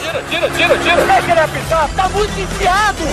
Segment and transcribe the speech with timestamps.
[0.00, 1.06] Tira, tira, tira, tira.
[1.06, 3.04] Deixa ele apitar, tá muito enfiado.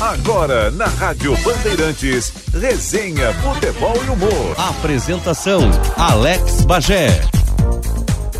[0.00, 4.54] Agora, na Rádio Bandeirantes, resenha, futebol e humor.
[4.56, 5.60] Apresentação:
[5.96, 7.37] Alex Bagé.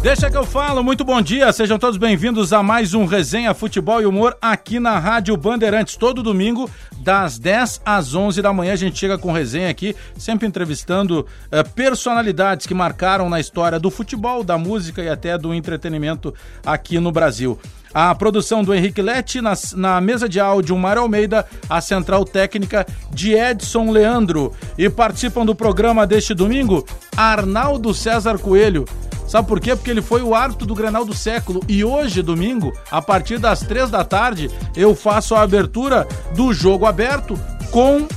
[0.01, 4.01] Deixa que eu falo, muito bom dia, sejam todos bem-vindos a mais um Resenha Futebol
[4.01, 5.97] e Humor aqui na Rádio Bandeirantes.
[5.97, 6.71] Todo domingo,
[7.01, 11.69] das 10 às 11 da manhã, a gente chega com resenha aqui, sempre entrevistando uh,
[11.75, 16.33] personalidades que marcaram na história do futebol, da música e até do entretenimento
[16.65, 17.59] aqui no Brasil.
[17.93, 22.87] A produção do Henrique Lete, na, na mesa de áudio, Mário Almeida, a central técnica
[23.11, 24.53] de Edson Leandro.
[24.77, 28.85] E participam do programa deste domingo, Arnaldo César Coelho.
[29.29, 29.77] Sabe por quê?
[29.77, 31.61] Porque ele foi o árbitro do Grenal do século.
[31.69, 36.87] E hoje, domingo, a partir das três da tarde, eu faço a abertura do jogo
[36.87, 37.39] aberto
[37.71, 38.09] com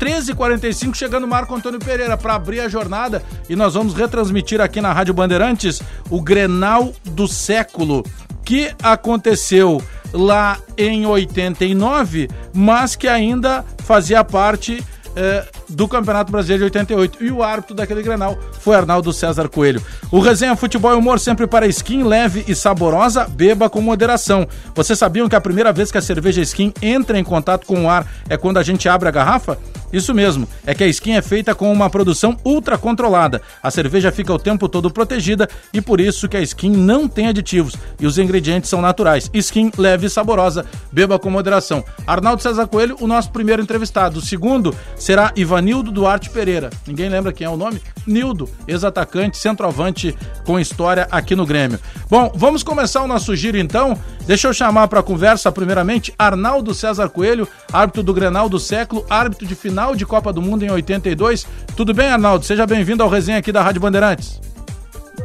[0.00, 4.90] 13h45, chegando Marco Antônio Pereira para abrir a jornada e nós vamos retransmitir aqui na
[4.94, 8.02] Rádio Bandeirantes o Grenal do século
[8.44, 14.82] que aconteceu lá em 89, mas que ainda fazia parte
[15.16, 17.24] eh, do Campeonato Brasileiro de 88.
[17.24, 19.82] E o árbitro daquele Grenal foi Arnaldo César Coelho.
[20.10, 24.46] O Resenha Futebol e Humor sempre para skin leve e saborosa, beba com moderação.
[24.74, 27.88] Vocês sabiam que a primeira vez que a cerveja skin entra em contato com o
[27.88, 29.58] ar é quando a gente abre a garrafa?
[29.92, 33.42] Isso mesmo, é que a skin é feita com uma produção ultra controlada.
[33.60, 37.26] A cerveja fica o tempo todo protegida e por isso que a skin não tem
[37.26, 39.28] aditivos e os ingredientes são naturais.
[39.34, 41.84] Skin leve e saborosa, beba com moderação.
[42.06, 44.20] Arnaldo César Coelho, o nosso primeiro entrevistado.
[44.20, 46.70] O segundo será Ivanildo Duarte Pereira.
[46.86, 47.82] Ninguém lembra quem é o nome?
[48.06, 51.78] Nildo, ex-atacante, centroavante com história aqui no Grêmio.
[52.08, 53.94] Bom, vamos começar o nosso giro então.
[54.26, 59.46] Deixa eu chamar para conversa primeiramente Arnaldo César Coelho, árbitro do Grenal do século, árbitro
[59.46, 61.46] de final de Copa do Mundo em 82.
[61.76, 62.46] Tudo bem, Arnaldo?
[62.46, 64.40] Seja bem-vindo ao resenha aqui da Rádio Bandeirantes.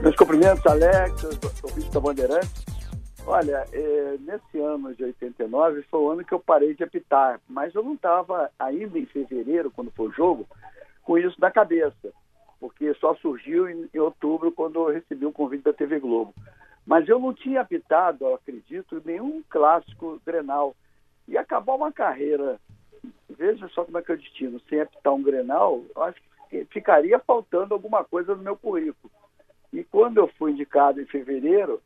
[0.01, 1.13] Meus cumprimentos, Alex,
[1.63, 2.64] ouvinte da Bandeirantes.
[3.27, 7.73] Olha, é, nesse ano de 89 foi o ano que eu parei de apitar, mas
[7.73, 10.47] eu não estava ainda em fevereiro, quando foi o jogo,
[11.03, 12.13] com isso na cabeça,
[12.59, 16.33] porque só surgiu em, em outubro quando eu recebi um convite da TV Globo.
[16.85, 20.75] Mas eu não tinha apitado, eu acredito, nenhum clássico Grenal.
[21.27, 22.59] E acabar uma carreira
[23.29, 24.61] veja só como é que é o destino.
[24.69, 29.11] Sem apitar um Grenal, acho que ficaria faltando alguma coisa no meu currículo.
[29.73, 31.81] E quando eu fui indicado em fevereiro,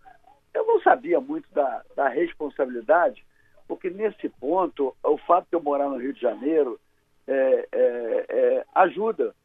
[0.54, 3.24] eu não sabia muito da, da responsabilidade,
[3.68, 6.80] porque nesse ponto, o fato de eu morar no Rio de Janeiro
[7.28, 9.36] é, é, é, ajuda.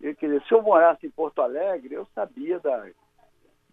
[0.00, 2.86] Eu, quer dizer, se eu morasse em Porto Alegre, eu sabia da.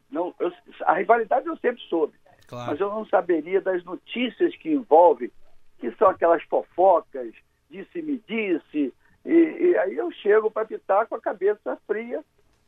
[0.09, 2.13] Não, eu, a rivalidade eu sempre soube,
[2.47, 2.71] claro.
[2.71, 5.31] mas eu não saberia das notícias que envolvem,
[5.79, 7.33] que são aquelas fofocas,
[7.69, 8.93] disse-me disse,
[9.25, 12.23] e, e, aí eu chego para pitar com a cabeça fria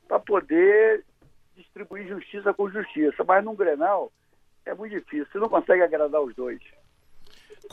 [0.08, 1.04] para poder
[1.56, 3.24] distribuir justiça com justiça.
[3.24, 4.12] Mas num Grenal
[4.66, 6.62] é muito difícil, você não consegue agradar os dois.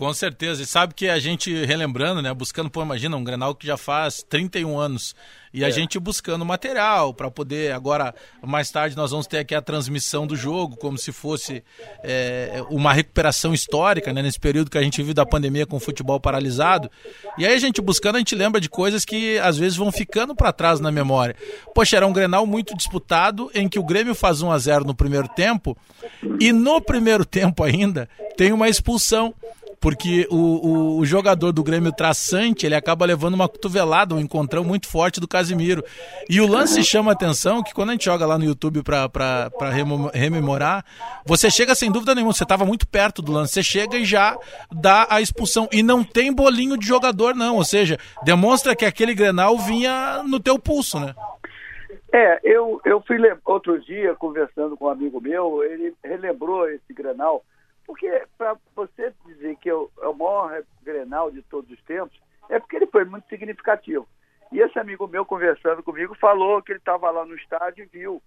[0.00, 0.62] Com certeza.
[0.62, 2.32] E sabe que a gente, relembrando, né?
[2.32, 5.14] Buscando, pô, imagina, um Grenal que já faz 31 anos.
[5.52, 5.66] E é.
[5.66, 7.72] a gente buscando material para poder.
[7.72, 11.62] Agora, mais tarde, nós vamos ter aqui a transmissão do jogo, como se fosse
[12.02, 14.22] é, uma recuperação histórica, né?
[14.22, 16.90] Nesse período que a gente vive da pandemia com o futebol paralisado.
[17.36, 20.34] E aí a gente buscando, a gente lembra de coisas que às vezes vão ficando
[20.34, 21.36] para trás na memória.
[21.74, 24.94] Poxa, era um Grenal muito disputado, em que o Grêmio faz 1 a 0 no
[24.94, 25.76] primeiro tempo.
[26.40, 29.34] E no primeiro tempo ainda, tem uma expulsão
[29.80, 34.62] porque o, o, o, jogador do Grêmio traçante, ele acaba levando uma cotovelada, um encontrão
[34.62, 35.82] muito forte do Casimiro.
[36.28, 39.50] E o lance chama atenção que quando a gente joga lá no YouTube para
[40.12, 40.84] rememorar,
[41.24, 44.36] você chega sem dúvida nenhuma, você estava muito perto do lance, você chega e já
[44.70, 45.66] dá a expulsão.
[45.72, 47.56] E não tem bolinho de jogador, não.
[47.56, 51.14] Ou seja, demonstra que aquele Grenal vinha no teu pulso, né?
[52.12, 57.42] É, eu, eu fui outro dia conversando com um amigo meu, ele relembrou esse Grenal
[57.90, 62.16] porque para você dizer que é o, é o maior Grenal de todos os tempos,
[62.48, 64.06] é porque ele foi muito significativo.
[64.52, 68.22] E esse amigo meu conversando comigo falou que ele estava lá no estádio e viu.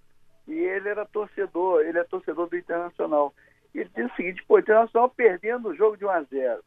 [0.50, 3.34] E ele era torcedor, ele é torcedor do Internacional.
[3.74, 6.64] E ele disse o seguinte, pô, o Internacional perdendo o jogo de 1 a 0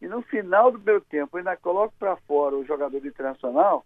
[0.00, 3.84] e no final do meu tempo ainda coloca para fora o jogador do Internacional,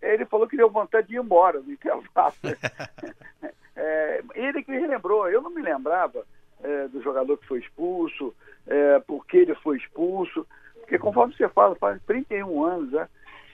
[0.00, 2.34] ele falou que deu vontade de ir embora no intervalo.
[3.76, 6.24] é, ele que me lembrou, eu não me lembrava
[6.62, 8.34] é, do jogador que foi expulso,
[8.66, 10.46] é, por que ele foi expulso,
[10.80, 13.08] porque conforme você fala, faz 31 anos, né?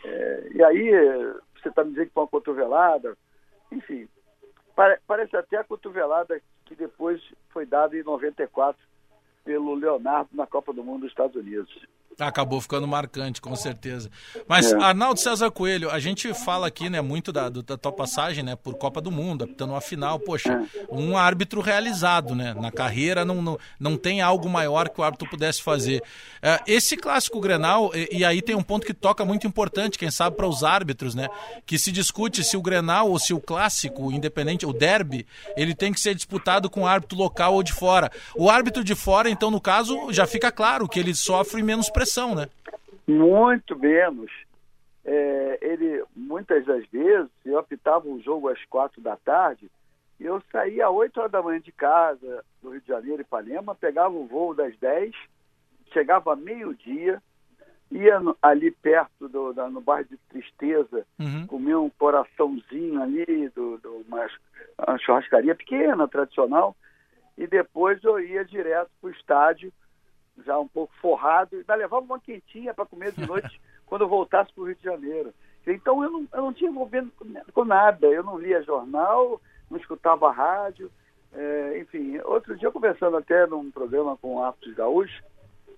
[0.04, 0.90] É, e aí
[1.54, 3.16] você está me dizendo que foi uma cotovelada,
[3.72, 4.08] enfim,
[4.74, 7.20] pare, parece até a cotovelada que depois
[7.50, 8.80] foi dada em 94
[9.44, 11.86] pelo Leonardo na Copa do Mundo dos Estados Unidos.
[12.18, 14.10] Acabou ficando marcante, com certeza.
[14.48, 14.76] Mas, é.
[14.82, 18.74] Arnaldo César Coelho, a gente fala aqui, né, muito da, da tua passagem, né, por
[18.74, 20.18] Copa do Mundo, apitando uma final.
[20.18, 20.84] Poxa, é.
[20.90, 22.54] um árbitro realizado, né?
[22.54, 26.02] Na carreira não, não, não tem algo maior que o árbitro pudesse fazer.
[26.42, 30.10] É, esse clássico Grenal, e, e, aí tem um ponto que toca muito importante, quem
[30.10, 31.28] sabe para os árbitros, né?
[31.64, 35.24] Que se discute se o Grenal ou se o clássico, independente, o derby,
[35.56, 38.10] ele tem que ser disputado com o árbitro local ou de fora.
[38.34, 42.07] O árbitro de fora, então, no caso, já fica claro que ele sofre menos pressão
[42.34, 42.48] né?
[43.06, 44.30] Muito menos.
[45.04, 49.70] É, ele, muitas das vezes, eu optava um jogo às quatro da tarde,
[50.20, 53.74] e eu saía às oito horas da manhã de casa, do Rio de Janeiro, Ipanema,
[53.74, 55.14] pegava o voo das dez,
[55.92, 57.22] chegava meio-dia,
[57.90, 61.46] ia no, ali perto do, da, no bairro de Tristeza, uhum.
[61.46, 64.28] comia um coraçãozinho ali, do, do uma,
[64.86, 66.76] uma churrascaria pequena, tradicional,
[67.36, 69.72] e depois eu ia direto para o estádio
[70.44, 74.52] já um pouco forrado, ainda levava uma quentinha para comer de noite quando eu voltasse
[74.52, 75.32] para o Rio de Janeiro.
[75.66, 77.12] Então eu não, eu não tinha envolvendo
[77.52, 79.40] com nada, eu não lia jornal,
[79.70, 80.90] não escutava rádio,
[81.32, 82.18] é, enfim.
[82.24, 85.22] Outro dia, conversando até num programa com o Aptos Gaúcho,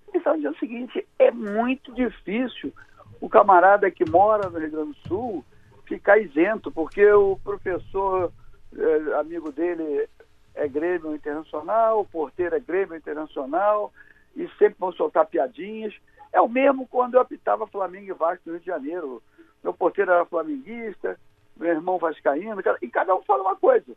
[0.09, 2.73] ele estava dizendo o seguinte: é muito difícil
[3.19, 5.45] o camarada que mora no Rio Grande do Sul
[5.85, 8.31] ficar isento, porque o professor,
[8.75, 10.07] é, amigo dele,
[10.55, 13.91] é Grêmio Internacional, o porteiro é Grêmio Internacional,
[14.35, 15.93] e sempre vão soltar piadinhas.
[16.31, 19.23] É o mesmo quando eu apitava Flamengo e Vasco no Rio de Janeiro.
[19.63, 21.19] Meu porteiro era flamenguista,
[21.55, 23.95] meu irmão vascaíno, e cada um fala uma coisa.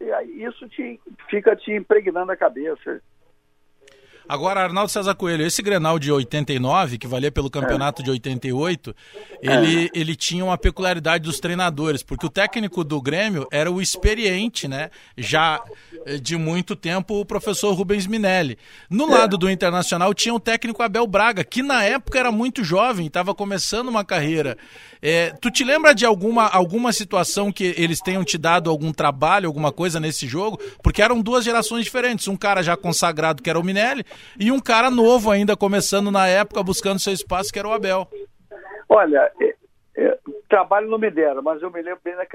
[0.00, 3.02] E aí isso te, fica te impregnando a cabeça.
[4.30, 8.04] Agora, Arnaldo César Coelho, esse Grenal de 89, que valia pelo campeonato é.
[8.04, 8.94] de 88,
[9.42, 9.90] ele, é.
[9.92, 14.90] ele tinha uma peculiaridade dos treinadores, porque o técnico do Grêmio era o experiente, né?
[15.18, 15.60] Já
[16.06, 18.56] eh, de muito tempo, o professor Rubens Minelli.
[18.88, 19.18] No é.
[19.18, 23.34] lado do Internacional tinha o técnico Abel Braga, que na época era muito jovem, estava
[23.34, 24.56] começando uma carreira.
[25.02, 29.46] É, tu te lembra de alguma, alguma situação que eles tenham te dado algum trabalho,
[29.46, 30.60] alguma coisa nesse jogo?
[30.82, 32.28] Porque eram duas gerações diferentes.
[32.28, 34.04] Um cara já consagrado, que era o Minelli,
[34.38, 38.08] e um cara novo ainda, começando na época, buscando seu espaço, que era o Abel.
[38.88, 39.54] Olha, é,
[39.96, 40.18] é,
[40.48, 42.26] trabalho não me deram, mas eu me lembro bem da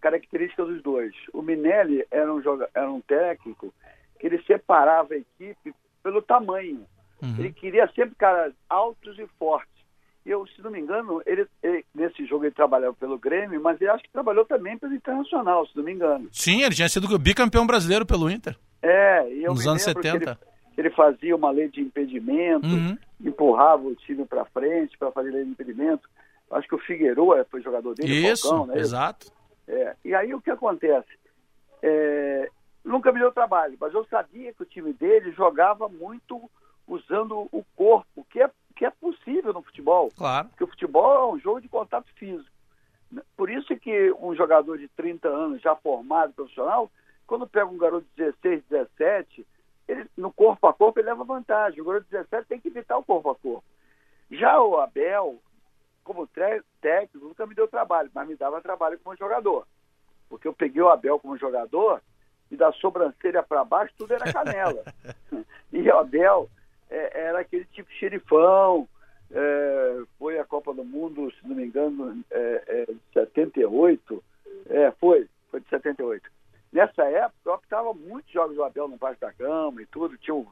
[0.00, 1.12] característica dos dois.
[1.32, 3.72] O Minelli era um, joga, era um técnico
[4.18, 5.72] que ele separava a equipe
[6.02, 6.84] pelo tamanho.
[7.22, 7.36] Uhum.
[7.38, 9.70] Ele queria sempre caras altos e fortes.
[10.26, 13.80] E eu, se não me engano, ele, ele, nesse jogo ele trabalhava pelo Grêmio, mas
[13.80, 16.28] ele acho que trabalhou também pelo Internacional, se não me engano.
[16.32, 18.56] Sim, ele tinha sido bicampeão brasileiro pelo Inter.
[18.82, 20.36] É, e eu nos anos 70 ele
[20.94, 22.96] fazia uma lei de impedimento, uhum.
[23.20, 26.08] empurrava o time para frente para fazer lei de impedimento.
[26.50, 28.80] Acho que o Figueiredo foi jogador dele, Isso, Falcão, né?
[28.80, 29.32] exato.
[29.68, 31.08] É, e aí o que acontece?
[31.82, 32.50] É,
[32.84, 36.50] nunca me deu trabalho, mas eu sabia que o time dele jogava muito
[36.86, 40.10] usando o corpo, que é, que é possível no futebol.
[40.16, 40.48] Claro.
[40.48, 42.50] Porque o futebol é um jogo de contato físico.
[43.36, 46.90] Por isso que um jogador de 30 anos, já formado, profissional,
[47.26, 49.46] quando pega um garoto de 16, 17,
[49.90, 51.80] ele, no corpo a corpo ele leva vantagem.
[51.80, 53.64] O garoto 17 tem que evitar o corpo a corpo.
[54.30, 55.38] Já o Abel,
[56.04, 56.28] como
[56.80, 59.66] técnico, nunca me deu trabalho, mas me dava trabalho como jogador.
[60.28, 62.00] Porque eu peguei o Abel como jogador
[62.50, 64.84] e da sobrancelha para baixo tudo era canela.
[65.72, 66.48] e o Abel
[66.88, 68.88] é, era aquele tipo xerifão,
[69.32, 74.24] é, foi a Copa do Mundo, se não me engano, é, é, de 78.
[74.68, 76.30] É, foi, foi de 78.
[76.72, 80.16] Nessa época, eu optava muitos jogos do Abel no Vasco da Gama e tudo.
[80.16, 80.46] Tinha o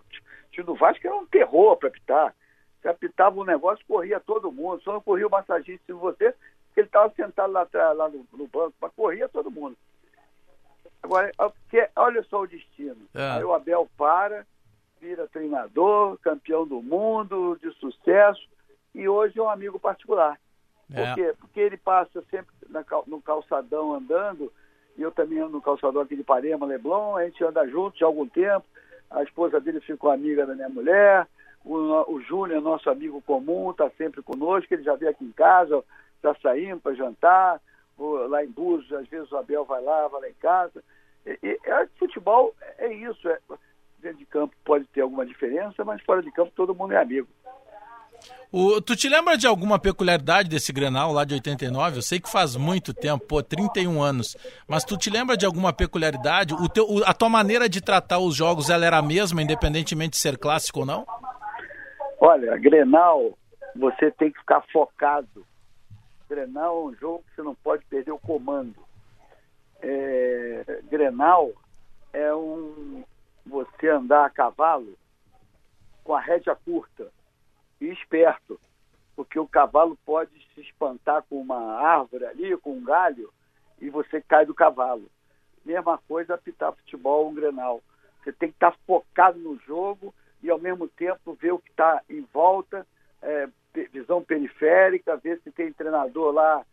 [0.51, 2.35] time do Vasco que era um terror para apitar.
[2.81, 4.83] Você apitava um negócio, corria todo mundo.
[4.83, 6.35] Só não corria o massagista de você,
[6.67, 9.77] porque ele estava sentado lá atrás, lá no, no, banco, mas corria todo mundo.
[11.01, 11.31] Agora,
[11.73, 13.09] é olha só o destino.
[13.15, 13.31] É.
[13.31, 14.45] Aí o Abel para,
[15.01, 18.49] vira treinador, campeão do mundo, de sucesso,
[18.93, 20.39] e hoje é um amigo particular.
[20.89, 21.15] Por é.
[21.15, 21.35] quê?
[21.39, 22.53] Porque ele passa sempre
[23.07, 24.53] no calçadão andando
[24.99, 28.07] e eu também ando no calçador aqui de Parema, Leblon, a gente anda juntos há
[28.07, 28.67] algum tempo,
[29.11, 31.27] a esposa dele ficou amiga da minha mulher,
[31.65, 35.83] o, o Júnior, nosso amigo comum, está sempre conosco, ele já veio aqui em casa,
[36.23, 37.61] já saímos para jantar,
[38.29, 40.83] lá em Búzios, às vezes o Abel vai lá, vai lá em casa.
[41.27, 43.39] E, e, é, futebol é isso, é,
[44.01, 47.29] dentro de campo pode ter alguma diferença, mas fora de campo todo mundo é amigo.
[48.51, 51.99] O, tu te lembra de alguma peculiaridade desse Grenal lá de 89?
[51.99, 54.37] Eu sei que faz muito tempo, pô, 31 anos.
[54.67, 56.55] Mas tu te lembra de alguma peculiaridade?
[56.55, 60.19] O teu, a tua maneira de tratar os jogos, ela era a mesma, independentemente de
[60.19, 61.07] ser clássico ou não?
[62.19, 63.37] Olha, Grenal,
[63.77, 65.47] você tem que ficar focado.
[66.27, 68.75] Grenal é um jogo que você não pode perder o comando.
[69.83, 71.51] É, Grenal
[72.15, 73.05] é um
[73.45, 74.95] você andar a cavalo
[76.03, 77.07] com a rédea curta
[77.81, 78.61] e esperto,
[79.15, 83.33] porque o cavalo pode se espantar com uma árvore ali, com um galho,
[83.81, 85.11] e você cai do cavalo.
[85.65, 87.83] Mesma coisa apitar futebol um grenal.
[88.23, 92.03] Você tem que estar focado no jogo e ao mesmo tempo ver o que está
[92.09, 92.87] em volta,
[93.23, 93.49] é,
[93.93, 96.65] visão periférica, ver se tem treinador lá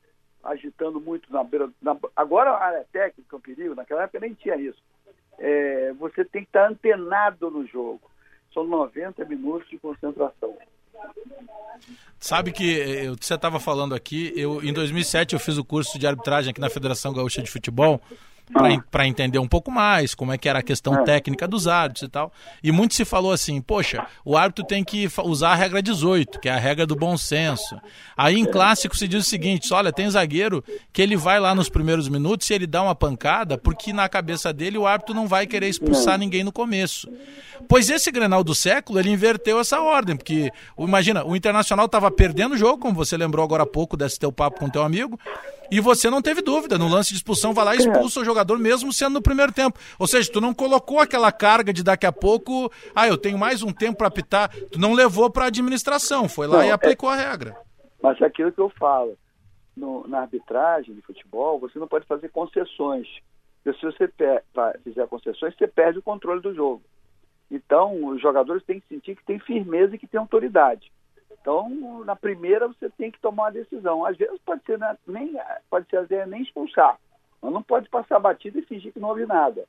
[0.44, 1.70] agitando muito na beira.
[1.82, 4.82] Na, agora a área técnica um perigo, naquela época nem tinha isso.
[5.38, 8.10] É, você tem que estar antenado no jogo.
[8.54, 10.58] São 90 minutos de concentração.
[12.20, 16.00] Sabe que eh, eu, você estava falando aqui, eu em 2007 eu fiz o curso
[16.00, 18.02] de arbitragem aqui na Federação Gaúcha de Futebol
[18.52, 19.08] para ah.
[19.08, 21.04] entender um pouco mais como é que era a questão é.
[21.04, 22.32] técnica dos árbitros e tal.
[22.64, 26.50] E muito se falou assim, poxa, o árbitro tem que usar a regra 18, que
[26.50, 27.80] é a regra do bom senso.
[28.16, 31.70] Aí em clássico se diz o seguinte, olha, tem zagueiro que ele vai lá nos
[31.70, 35.48] primeiros minutos e ele dá uma pancada, porque na cabeça dele o árbitro não vai
[35.48, 37.10] querer expulsar ninguém no começo.
[37.68, 42.54] Pois esse Grenal do século, ele inverteu essa ordem, porque imagina, o Internacional estava perdendo
[42.54, 45.20] o jogo, como você lembrou agora há pouco desse teu papo com teu amigo,
[45.72, 46.78] e você não teve dúvida.
[46.78, 49.80] No lance de expulsão, vai lá e expulsa o jogador, mesmo sendo no primeiro tempo.
[50.00, 53.64] Ou seja, tu não colocou aquela carga de daqui a pouco, ah, eu tenho mais
[53.64, 54.50] um tempo para apitar.
[54.72, 57.14] Tu não levou para a administração, foi lá não, e aplicou é...
[57.14, 57.56] a regra.
[58.02, 59.18] Mas é aquilo que eu falo,
[59.76, 63.08] no, na arbitragem de futebol, você não pode fazer concessões.
[63.64, 64.12] Porque se você
[64.84, 66.84] fizer concessões, você perde o controle do jogo.
[67.50, 70.92] Então, os jogadores têm que sentir que tem firmeza e que tem autoridade.
[71.40, 74.06] Então, na primeira você tem que tomar uma decisão.
[74.06, 75.36] Às vezes pode ser né, nem
[75.70, 76.98] pode ser nem expulsar,
[77.42, 79.66] mas não pode passar batida e fingir que não houve nada.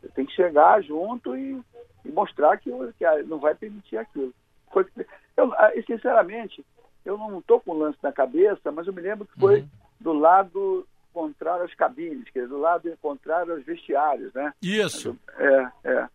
[0.00, 1.60] Você tem que chegar junto e,
[2.04, 4.32] e mostrar que, que, não vai permitir aquilo.
[4.72, 4.86] Foi,
[5.36, 6.64] eu, ah, sinceramente,
[7.04, 9.68] eu não estou com o lance na cabeça, mas eu me lembro que foi uhum.
[10.00, 14.52] do lado contrário às cabines, quer dizer, do lado contrário aos vestiários, né?
[14.62, 15.18] Isso.
[15.38, 16.08] É, é.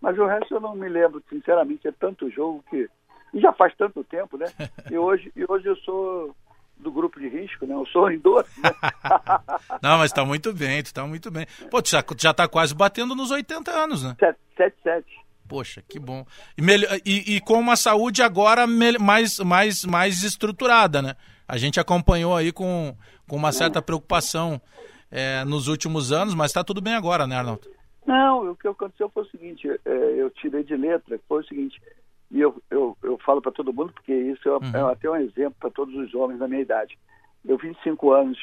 [0.00, 2.88] Mas o resto eu não me lembro, sinceramente, é tanto jogo que
[3.32, 4.46] e já faz tanto tempo, né?
[4.90, 6.34] E hoje, e hoje eu sou
[6.78, 7.74] do grupo de risco, né?
[7.74, 8.48] Eu sou idoso.
[8.62, 8.70] Né?
[9.82, 11.46] Não, mas tá muito bem, tu tá muito bem.
[11.70, 14.16] Pô, tu já, já tá quase batendo nos 80 anos, né?
[14.18, 15.04] 77.
[15.48, 16.24] Poxa, que bom.
[16.56, 16.62] E,
[17.04, 21.16] e, e, com uma saúde agora mais, mais, mais estruturada, né?
[21.48, 22.94] A gente acompanhou aí com,
[23.26, 24.60] com uma certa preocupação
[25.10, 27.66] é, nos últimos anos, mas está tudo bem agora, né, Arnaldo?
[28.06, 31.80] Não, o que aconteceu foi o seguinte, é, eu tirei de letra, foi o seguinte,
[32.30, 34.88] e eu, eu, eu falo para todo mundo, porque isso é, uhum.
[34.88, 36.98] é até um exemplo para todos os homens da minha idade.
[37.44, 38.38] Eu, 25 anos,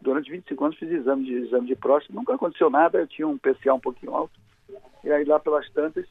[0.00, 3.36] durante 25 anos fiz exame de, exame de próstata, nunca aconteceu nada, eu tinha um
[3.36, 4.32] PCA um pouquinho alto.
[5.04, 6.06] E aí lá pelas tantas,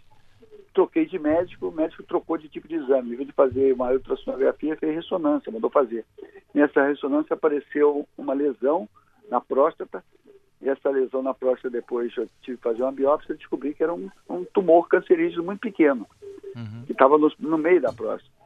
[0.74, 3.14] troquei de médico, o médico trocou de tipo de exame.
[3.14, 6.06] Em vez de fazer uma ultrassonografia, fez ressonância, mandou fazer.
[6.54, 8.88] Nessa ressonância apareceu uma lesão
[9.30, 10.04] na próstata,
[10.62, 13.84] e essa lesão na próstata depois eu tive que fazer uma biópsia e descobri que
[13.84, 16.06] era um, um tumor cancerígeno muito pequeno
[16.56, 16.84] uhum.
[16.86, 18.38] que estava no, no, meio da próstata.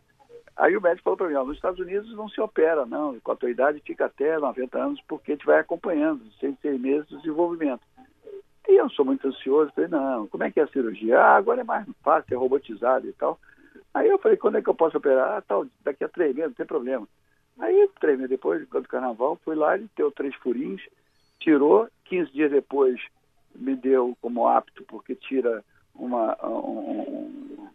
[0.55, 3.31] Aí o médico falou para mim, ó, nos Estados Unidos não se opera, não, com
[3.31, 7.07] a tua idade fica até 90 anos, porque a gente vai acompanhando, seis, seis meses
[7.07, 7.81] do desenvolvimento.
[8.67, 11.19] E eu sou muito ansioso, falei, não, como é que é a cirurgia?
[11.19, 13.39] Ah, agora é mais fácil, é robotizado e tal.
[13.93, 15.37] Aí eu falei, quando é que eu posso operar?
[15.37, 17.07] Ah, tal, daqui a três meses, não tem problema.
[17.59, 20.81] Aí, três meses depois, do carnaval, fui lá, ele deu três furinhos,
[21.39, 23.01] tirou, 15 dias depois
[23.55, 25.63] me deu como apto, porque tira
[25.95, 27.67] uma, um,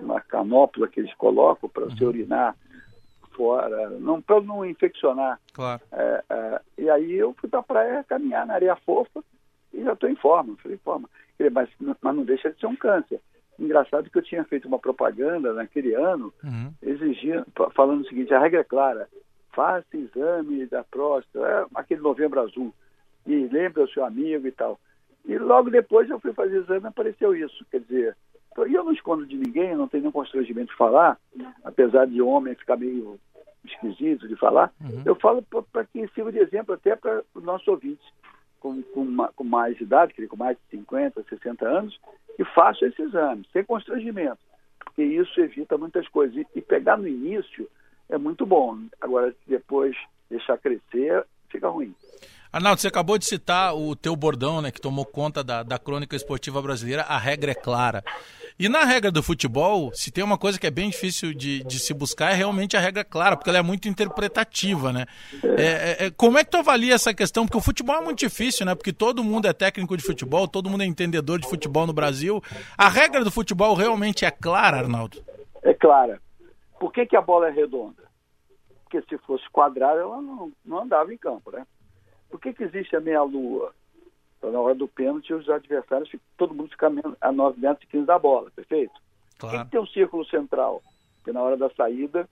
[0.00, 2.10] uma canópula que eles colocam para você uhum.
[2.10, 2.56] urinar
[3.30, 5.38] fora, não, para não infeccionar.
[5.52, 5.80] Claro.
[5.92, 9.22] É, é, e aí eu fui para a praia caminhar na areia fofa
[9.72, 10.56] e já estou em forma.
[10.60, 11.08] Falei, forma.
[11.52, 13.20] Mas, mas não deixa de ser um câncer.
[13.56, 16.72] Engraçado que eu tinha feito uma propaganda naquele ano, uhum.
[16.82, 19.08] exigindo, falando o seguinte, a regra é clara,
[19.52, 22.74] faça exame da próstata, é aquele novembro azul,
[23.26, 24.78] e lembre o seu amigo e tal.
[25.24, 27.64] E logo depois eu fui fazer exame e apareceu isso.
[27.70, 28.16] Quer dizer,
[28.66, 31.18] e eu não escondo de ninguém, não tenho nenhum constrangimento de falar,
[31.64, 33.18] apesar de homem ficar meio
[33.64, 34.72] esquisito de falar.
[34.80, 35.02] Uhum.
[35.04, 38.06] Eu falo para que sirva de exemplo até para os nossos ouvintes
[38.60, 42.00] com, com, com, mais idade, com mais de 50, 60 anos,
[42.38, 44.38] e façam esse exame, sem constrangimento,
[44.84, 46.36] porque isso evita muitas coisas.
[46.36, 47.68] E, e pegar no início
[48.08, 48.78] é muito bom.
[49.00, 49.96] Agora, depois
[50.30, 51.94] deixar crescer, fica ruim.
[52.52, 56.16] Arnaldo, você acabou de citar o teu bordão, né, que tomou conta da, da crônica
[56.16, 58.02] esportiva brasileira, a regra é clara.
[58.58, 61.78] E na regra do futebol, se tem uma coisa que é bem difícil de, de
[61.78, 65.04] se buscar, é realmente a regra clara, porque ela é muito interpretativa, né?
[65.44, 67.44] É, é, é, como é que tu avalia essa questão?
[67.44, 68.74] Porque o futebol é muito difícil, né?
[68.74, 72.42] Porque todo mundo é técnico de futebol, todo mundo é entendedor de futebol no Brasil.
[72.78, 75.22] A regra do futebol realmente é clara, Arnaldo?
[75.62, 76.18] É clara.
[76.80, 78.04] Por que, que a bola é redonda?
[78.84, 81.66] Porque se fosse quadrada, ela não, não andava em campo, né?
[82.30, 83.72] Por que, que existe a meia-lua?
[84.38, 86.90] Então, na hora do pênalti, os adversários, todo mundo fica
[87.20, 88.94] a 9 metros e 15 da bola, perfeito?
[89.38, 89.56] Claro.
[89.56, 90.82] Por que, tem um círculo central?
[91.16, 92.28] Porque na hora da saída,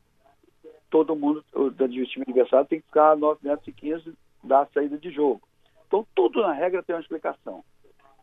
[0.90, 4.66] todo mundo o, do time adversário tem que ficar a 9 metros e 15 da
[4.66, 5.42] saída de jogo.
[5.86, 7.64] Então, tudo na regra tem uma explicação.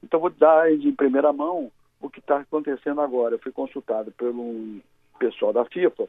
[0.03, 3.35] Então, vou dar em primeira mão o que está acontecendo agora.
[3.35, 4.79] Eu fui consultado pelo
[5.19, 6.07] pessoal da FIFA,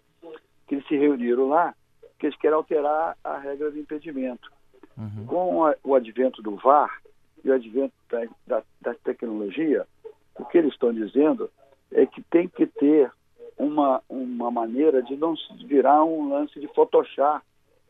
[0.66, 1.74] que eles se reuniram lá,
[2.18, 4.50] que eles querem alterar a regra de impedimento.
[4.96, 5.26] Uhum.
[5.26, 7.00] Com a, o advento do VAR
[7.44, 9.86] e o advento da, da, da tecnologia,
[10.36, 11.50] o que eles estão dizendo
[11.90, 13.10] é que tem que ter
[13.56, 15.34] uma, uma maneira de não
[15.66, 17.44] virar um lance de Photoshop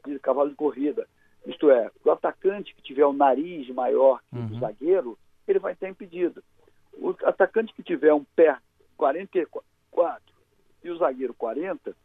[0.07, 1.07] de cavalo de corrida.
[1.47, 4.57] Isto é, o atacante que tiver o nariz maior que uhum.
[4.57, 6.43] o zagueiro, ele vai estar impedido.
[6.95, 8.57] O atacante que tiver um pé
[8.97, 10.23] 44
[10.85, 11.97] e o zagueiro 40,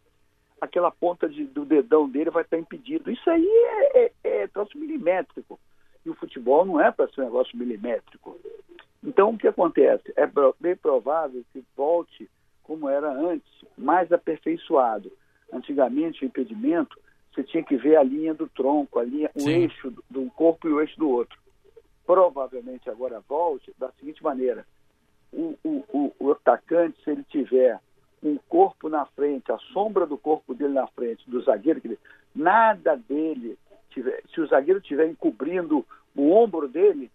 [0.60, 3.12] aquela ponta de, do dedão dele vai estar impedido.
[3.12, 5.60] Isso aí é, é, é troço milimétrico.
[6.06, 8.40] E o futebol não é para ser um negócio milimétrico.
[9.04, 10.12] Então, o que acontece?
[10.16, 10.28] É
[10.60, 12.30] bem provável que volte
[12.64, 15.12] como era antes, mais aperfeiçoado.
[15.52, 17.00] Antigamente, o impedimento,
[17.34, 20.68] você tinha que ver a linha do tronco, a linha, o eixo de um corpo
[20.68, 21.40] e o eixo do outro.
[22.06, 24.66] Provavelmente agora volte da seguinte maneira:
[25.32, 27.80] o, o, o, o atacante, se ele tiver
[28.24, 31.82] um corpo na frente, a sombra do corpo dele na frente, do zagueiro,
[32.36, 33.58] nada dele,
[33.90, 37.12] tiver, se o zagueiro estiver encobrindo o ombro dele,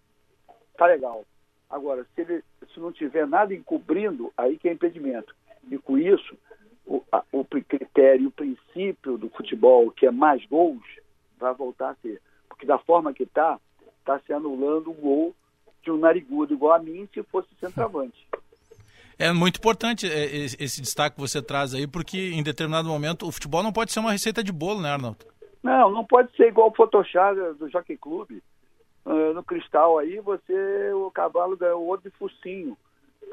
[0.77, 1.25] tá legal.
[1.69, 2.43] Agora, se ele
[2.73, 5.35] se não tiver nada encobrindo, aí que é impedimento.
[5.69, 6.37] E com isso,
[6.85, 10.83] o, a, o critério, o princípio do futebol, que é mais gols,
[11.37, 12.21] vai voltar a ser.
[12.47, 13.59] Porque da forma que está,
[13.99, 15.35] está se anulando o gol
[15.83, 18.27] de um narigudo, igual a mim, se fosse centroavante.
[19.17, 23.31] É muito importante é, esse destaque que você traz aí, porque em determinado momento o
[23.31, 25.17] futebol não pode ser uma receita de bolo, né, Arnaldo?
[25.61, 28.31] Não, não pode ser igual o Photoshop do Jockey Club.
[29.05, 32.77] Uh, no cristal aí, você, o cavalo ganhou outro de focinho.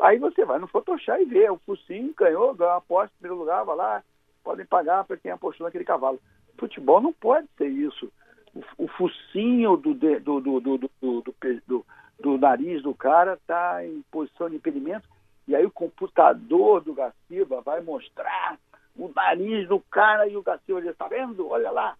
[0.00, 3.64] Aí você vai no Photoshop e vê, o focinho ganhou, ganhou a aposta primeiro lugar,
[3.64, 4.02] vai lá,
[4.42, 6.20] podem pagar para quem apostou naquele cavalo.
[6.58, 8.10] Futebol não pode ser isso.
[8.54, 11.24] O, o focinho do, do, do, do, do,
[11.66, 11.86] do,
[12.20, 15.08] do nariz do cara está em posição de impedimento
[15.50, 18.56] e aí o computador do Gaciba vai mostrar
[18.96, 21.48] o nariz do cara e o Gaciba diz, tá vendo?
[21.48, 21.96] Olha lá.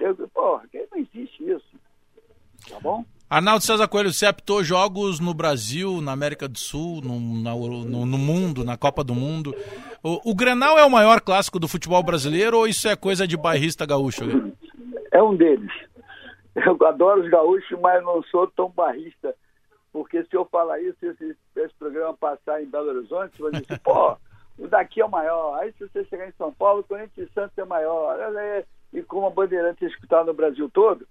[0.00, 1.78] Eu, porra, não existe isso.
[2.68, 3.04] Tá bom?
[3.28, 8.18] Arnaldo César Coelho, você apitou jogos no Brasil, na América do Sul, no, no, no
[8.18, 9.54] mundo, na Copa do Mundo.
[10.02, 13.36] O, o, Grenal é o maior clássico do futebol brasileiro ou isso é coisa de
[13.36, 14.24] bairrista gaúcho?
[15.12, 15.70] É um deles.
[16.56, 19.32] Eu adoro os gaúchos, mas não sou tão barrista
[19.92, 23.66] porque se eu falar isso, esse, esse programa passar em Belo Horizonte, você vai dizer,
[23.74, 24.16] assim, pô,
[24.58, 25.58] o daqui é o maior.
[25.58, 28.16] Aí se você chegar em São Paulo, o Corinthians e Santos é maior.
[28.92, 31.06] E como a Bandeirante é escutar no Brasil todo,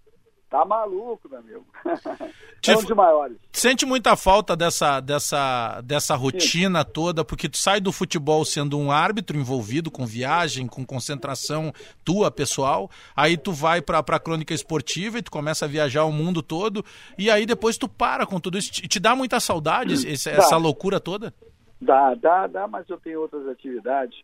[0.49, 1.65] Tá maluco, meu amigo.
[2.67, 3.37] é um dos maiores.
[3.51, 6.89] Sente muita falta dessa, dessa, dessa rotina Sim.
[6.91, 11.71] toda, porque tu sai do futebol sendo um árbitro envolvido com viagem, com concentração
[12.03, 16.11] tua, pessoal, aí tu vai pra, pra crônica esportiva e tu começa a viajar o
[16.11, 16.83] mundo todo,
[17.15, 18.71] e aí depois tu para com tudo isso.
[18.71, 21.31] Te, te dá muita saudade esse, essa loucura toda?
[21.79, 24.19] Dá, dá, dá, mas eu tenho outras atividades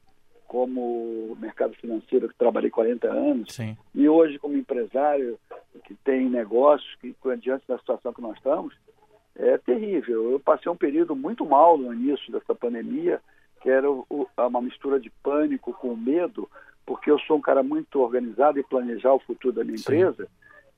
[0.48, 3.78] como mercado financeiro que trabalhei 40 anos Sim.
[3.94, 5.40] e hoje como empresário
[5.84, 8.74] que tem negócios que diante da situação que nós estamos
[9.36, 10.32] é terrível.
[10.32, 13.20] Eu passei um período muito mal no início dessa pandemia,
[13.62, 16.50] que era uma mistura de pânico com medo,
[16.86, 19.84] porque eu sou um cara muito organizado e planejar o futuro da minha Sim.
[19.84, 20.28] empresa.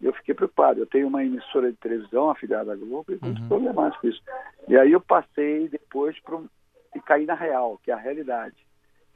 [0.02, 0.80] E eu fiquei preocupado.
[0.80, 3.48] Eu tenho uma emissora de televisão afiliada à Globo e muito uhum.
[3.48, 4.22] problemático isso.
[4.68, 6.40] E aí eu passei depois para
[6.96, 8.56] e caí na real, que é a realidade.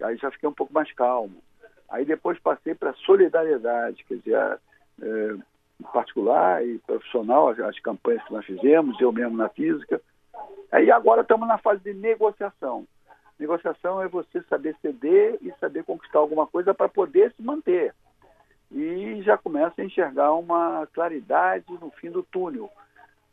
[0.03, 1.41] Aí já fiquei um pouco mais calmo.
[1.89, 4.59] Aí depois passei para solidariedade, quer dizer,
[5.01, 5.35] é,
[5.91, 10.01] particular e profissional, as, as, campanhas que nós fizemos, eu mesmo na física.
[10.71, 12.87] Aí agora estamos na fase de negociação.
[13.37, 17.93] Negociação é você saber ceder e saber conquistar alguma coisa para poder se manter.
[18.71, 22.69] E já começa a enxergar uma claridade no fim do túnel,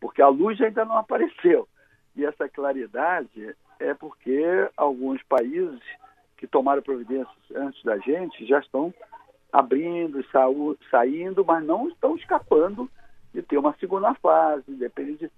[0.00, 1.68] porque a luz ainda não apareceu.
[2.16, 4.42] E essa claridade é porque
[4.76, 5.80] alguns países
[6.38, 8.94] que tomaram providências antes da gente já estão
[9.52, 10.24] abrindo,
[10.90, 12.88] saindo, mas não estão escapando
[13.34, 15.30] de ter uma segunda fase, independente.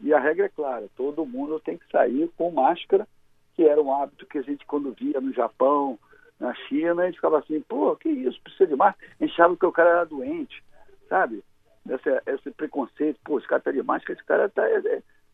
[0.00, 3.06] E a regra é clara: todo mundo tem que sair com máscara,
[3.54, 5.98] que era um hábito que a gente, quando via no Japão,
[6.40, 9.06] na China, a gente ficava assim: pô, que isso, precisa de máscara?
[9.20, 10.62] A gente achava que o cara era doente,
[11.08, 11.42] sabe?
[11.88, 14.80] Esse, esse preconceito: pô, esse cara está de máscara, esse cara tá, é, é,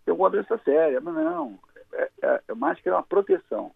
[0.04, 1.00] tem alguma doença séria.
[1.00, 1.58] Mas não,
[1.92, 3.72] é, é, máscara é uma proteção.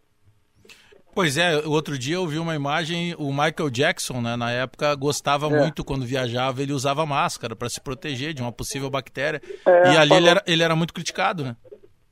[1.14, 5.46] Pois é, outro dia eu vi uma imagem, o Michael Jackson, né, na época, gostava
[5.46, 5.60] é.
[5.60, 9.40] muito quando viajava, ele usava máscara para se proteger de uma possível bactéria.
[9.66, 10.16] É, e ali falou...
[10.16, 11.56] ele, era, ele era muito criticado, né?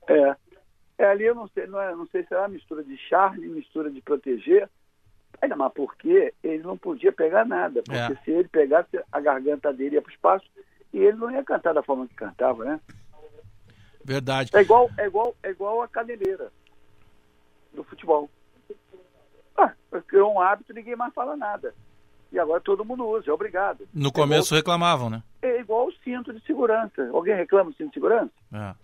[0.09, 0.35] É.
[0.97, 3.89] é ali eu não sei, não, é, não sei se era mistura de charme, mistura
[3.89, 4.69] de proteger,
[5.41, 8.15] Ainda mais porque ele não podia pegar nada, porque É.
[8.23, 10.45] se ele pegasse, a garganta dele ia para o espaço
[10.91, 12.79] e ele não ia cantar da forma que cantava, né?
[14.03, 14.49] Verdade.
[14.53, 16.51] É igual, é igual, é igual a caneleira
[17.73, 18.29] do futebol.
[19.57, 19.73] Ah,
[20.07, 21.73] criou um hábito, ninguém mais fala nada.
[22.31, 23.87] E agora todo mundo usa, é obrigado.
[23.93, 25.23] No É começo reclamavam, né?
[25.41, 27.09] igual, é igual o cinto de segurança.
[27.13, 28.31] Alguém reclama do cinto de segurança?
[28.53, 28.75] É.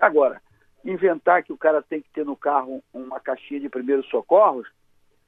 [0.00, 0.40] Agora,
[0.84, 4.66] inventar que o cara tem que ter no carro uma caixinha de primeiros socorros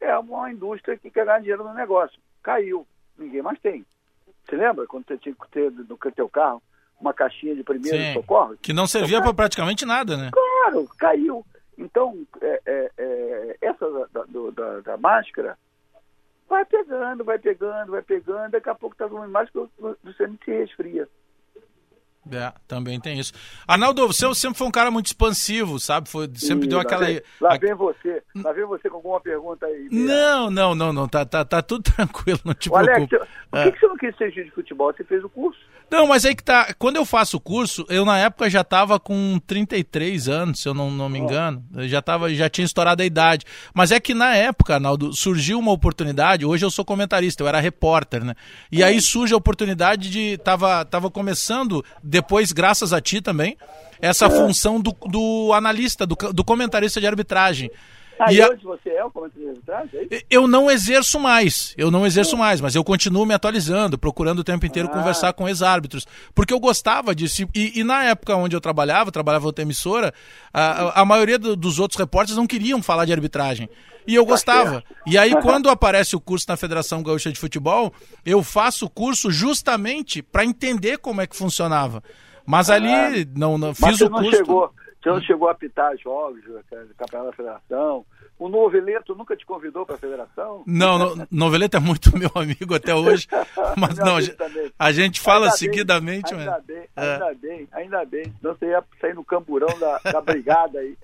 [0.00, 2.18] é uma indústria que quer ganhar dinheiro no negócio.
[2.42, 2.86] Caiu,
[3.18, 3.84] ninguém mais tem.
[4.48, 6.62] Você lembra quando você tinha que ter no teu carro
[7.00, 8.12] uma caixinha de primeiros Sim.
[8.14, 8.58] socorros?
[8.62, 10.30] Que não servia para praticamente nada, né?
[10.32, 11.44] Claro, caiu.
[11.78, 15.58] Então, é, é, é, essa da, do- da- da máscara
[16.48, 19.66] vai pegando, vai pegando, vai pegando, daqui a pouco tá tomando máscara,
[20.02, 21.08] você não se resfria.
[22.28, 23.32] É, também tem isso.
[23.68, 26.08] Arnaldo, você sempre foi um cara muito expansivo, sabe?
[26.08, 27.04] Foi, sempre deu lá aquela.
[27.06, 29.86] Vem, lá vem você, lá vem você com alguma pergunta aí.
[29.92, 31.06] Não, não, não, não.
[31.08, 33.30] Tá, tá, tá tudo tranquilo, não te Ô, Alex, preocupe.
[33.48, 33.64] por É.
[33.64, 34.92] que, que você não quis ser juiz de futebol?
[34.92, 35.60] Você fez o curso?
[35.90, 36.74] Não, mas aí que tá.
[36.78, 40.74] Quando eu faço o curso, eu na época já tava com 33 anos, se eu
[40.74, 41.64] não, não me engano.
[41.74, 43.44] Eu já, tava, já tinha estourado a idade.
[43.72, 46.44] Mas é que na época, Arnaldo, surgiu uma oportunidade.
[46.44, 48.34] Hoje eu sou comentarista, eu era repórter, né?
[48.70, 50.38] E aí surge a oportunidade de.
[50.38, 53.56] Tava, tava começando, depois, graças a ti também,
[54.00, 57.70] essa função do, do analista, do, do comentarista de arbitragem.
[58.18, 60.08] Ah, E e a- hoje você é o de arbitragem?
[60.10, 64.38] é eu não exerço mais, eu não exerço mais, mas eu continuo me atualizando, procurando
[64.38, 64.92] o tempo inteiro Ah.
[64.92, 67.42] conversar com ex-árbitros, porque eu gostava disso.
[67.54, 70.14] E, e na época onde eu trabalhava, eu trabalhava outra emissora,
[70.52, 73.68] a, a- a maioria do- dos outros repórteres não queriam falar de arbitragem.
[74.06, 74.84] E eu gostava.
[75.04, 77.92] E aí, quando aparece o curso na Federação Gaúcha de Futebol,
[78.24, 82.02] eu faço o curso justamente para entender como é que funcionava.
[82.46, 83.74] Mas ali, não, não Ah.
[83.80, 84.36] Mas fiz você o não curso.
[84.36, 84.70] chegou,
[85.14, 86.62] não chegou a apitar jogos do
[86.96, 88.04] campeonato da federação?
[88.38, 90.62] O Noveleto nunca te convidou para a federação?
[90.66, 93.26] Não, no, Noveleta é muito meu amigo até hoje,
[93.78, 94.70] mas não, a gente- também.
[94.78, 96.64] a gente fala Ainda bem, seguidamente, Ainda mas...
[96.64, 97.12] bem, É.
[97.12, 98.24] ainda bem, ainda bem.
[98.40, 100.96] Senão você ia sair no camburão da, da brigada aí.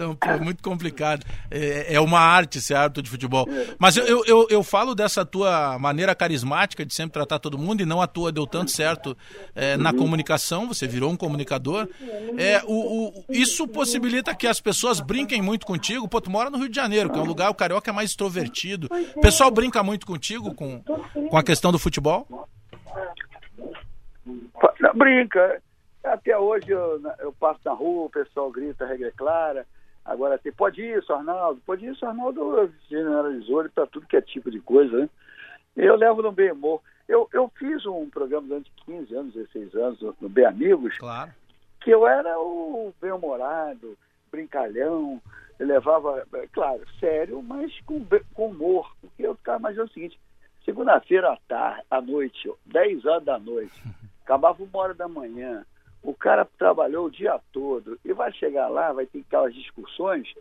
[0.00, 1.26] Então, pô, muito complicado.
[1.50, 3.46] É, é uma arte ser árbitro de futebol.
[3.78, 7.86] Mas eu, eu, eu, falo dessa tua maneira carismática de sempre tratar todo mundo, e
[7.86, 9.14] não à toa deu tanto certo
[9.54, 11.86] é, na comunicação, você virou um comunicador.
[12.38, 16.08] É, o, o- isso possibilita que as pessoas brinquem muito contigo.
[16.08, 18.10] Pô, tu mora no Rio de Janeiro, que é um lugar, o carioca é mais
[18.10, 18.88] extrovertido.
[19.14, 22.26] O pessoal brinca muito contigo com, com a questão do futebol?
[24.94, 25.60] Brinca.
[26.02, 29.66] Até hoje eu, eu passo na rua, o pessoal grita, regra é clara.
[30.10, 34.50] Agora tem, pode isso, Arnaldo, pode isso, Arnaldo generalizou ele para tudo que é tipo
[34.50, 35.08] de coisa, né?
[35.76, 36.80] Eu levo no bem humor.
[37.08, 41.30] Eu, eu fiz um programa durante 15 anos, 16 anos, no, no Bem Amigos, Claro.
[41.80, 43.96] que eu era o bem-humorado,
[44.32, 45.22] brincalhão,
[45.60, 48.92] eu levava, é, claro, sério, mas com, com humor.
[49.00, 50.18] Porque eu ficava imaginando o seguinte,
[50.64, 53.80] segunda-feira à tarde, à noite, 10 horas da noite,
[54.24, 55.64] acabava uma hora da manhã,
[56.02, 60.32] o cara trabalhou o dia todo e vai chegar lá, vai ter aquelas discussões,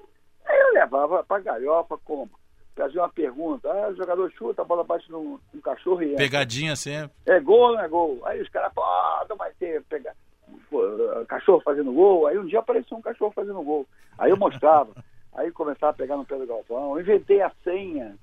[0.46, 2.30] aí eu levava pra galhofa como?
[2.76, 6.18] Fazia uma pergunta, ah, o jogador chuta, a bola bate num, num cachorro e entra.
[6.18, 7.12] Pegadinha sempre.
[7.26, 8.22] É gol não é gol?
[8.26, 8.82] Aí os caras, pô,
[9.28, 10.16] não vai ter pegar
[10.70, 10.82] pô,
[11.28, 12.28] cachorro fazendo gol.
[12.28, 13.86] Aí um dia apareceu um cachorro fazendo gol.
[14.18, 14.92] Aí eu mostrava.
[15.34, 16.94] Aí começava a pegar no pé do Galvão.
[16.94, 18.16] Eu inventei a senha.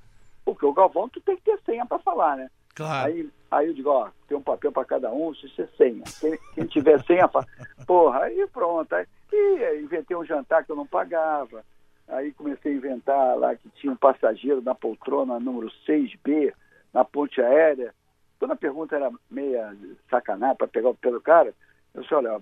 [0.45, 2.51] Porque o Galvão, tu tem que ter senha para falar, né?
[2.77, 3.11] Claro.
[3.11, 6.05] Aí, aí eu digo, ó, tem um papel para cada um, se você senha.
[6.21, 7.47] Quem, quem tiver senha, fala.
[7.87, 8.95] Porra, aí pronto.
[8.95, 11.65] Aí, e inventei um jantar que eu não pagava.
[12.07, 16.53] Aí comecei a inventar lá que tinha um passageiro na poltrona número 6B,
[16.93, 17.95] na ponte aérea.
[18.39, 19.75] Quando a pergunta era meia
[20.11, 21.55] sacanagem para pegar o pé do cara,
[21.95, 22.41] eu disse, olha,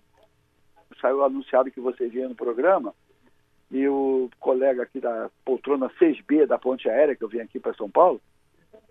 [1.00, 2.92] saiu anunciado que você vinha no programa
[3.70, 7.72] e o colega aqui da poltrona 6B da ponte aérea, que eu vim aqui para
[7.74, 8.20] São Paulo,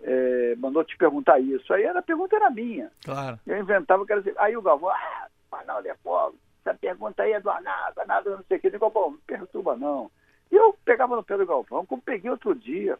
[0.02, 1.72] eh, mandou te perguntar isso.
[1.72, 2.90] Aí era, a pergunta era minha.
[3.04, 3.38] Claro.
[3.46, 7.40] Eu inventava, quero dizer, aí o Galvão, ah, Arnaldo é fogo, essa pergunta aí é
[7.40, 8.66] do Arnaldo, Arnaldo não sei o que.
[8.66, 10.10] Eu digo, bom, não perturba não.
[10.50, 12.98] E eu pegava no pé do Galvão, como peguei outro dia.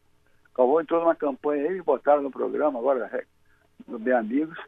[0.53, 3.25] O Galvão entrou numa campanha aí, me botaram no programa, agora é,
[3.87, 4.59] no Bem Amigos,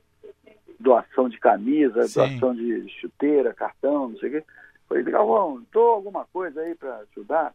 [0.78, 2.20] doação de camisa, Sim.
[2.20, 4.44] doação de chuteira, cartão, não sei o quê.
[4.88, 7.54] Falei, Galvão, dou alguma coisa aí para ajudar?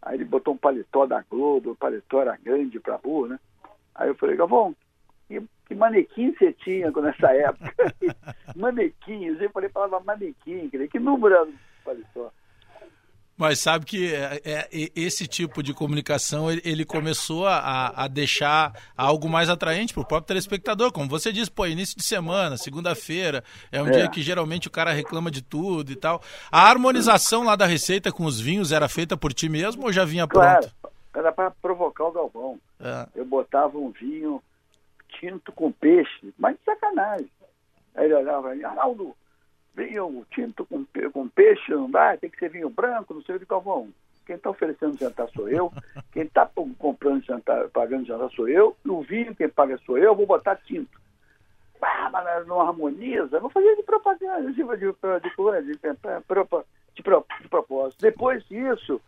[0.00, 3.38] Aí ele botou um paletó da Globo, o paletó era grande pra burro, né?
[3.94, 4.74] Aí eu falei, Galvão,
[5.28, 7.94] que, que manequim você tinha nessa época?
[8.56, 11.48] manequim, eu sempre falei palavra manequim, que número era
[11.84, 12.30] paletó?
[13.34, 19.28] Mas sabe que é, é, esse tipo de comunicação ele, começou a, a deixar algo
[19.28, 20.92] mais atraente para o próprio telespectador.
[20.92, 23.90] Como você disse, pô, início de semana, segunda-feira, é um É.
[23.92, 26.22] dia que geralmente o cara reclama de tudo e tal.
[26.52, 30.04] A harmonização lá da receita com os vinhos era feita por ti mesmo ou já
[30.04, 30.68] vinha Claro.
[30.68, 30.92] pronto?
[31.14, 32.58] Era para provocar o Galvão.
[32.82, 33.08] É.
[33.14, 34.42] Eu botava um vinho
[35.20, 37.30] tinto com peixe, mas de sacanagem.
[37.94, 39.14] Aí ele olhava e Arnaldo,
[39.74, 43.38] vinho tinto com, com peixe não dá, tem que ser vinho branco, não sei o
[43.40, 43.88] que, Galvão.
[44.26, 45.72] Quem está oferecendo jantar sou eu,
[46.12, 50.04] quem está comprando jantar, pagando jantar sou eu, e o vinho quem paga sou eu,
[50.04, 51.00] eu vou botar tinto.
[51.80, 55.76] Ah, mas não harmoniza, vou fazer de propaganda, de, de, de, de, de,
[56.94, 58.00] de, pro- de propósito.
[58.00, 59.00] Depois disso,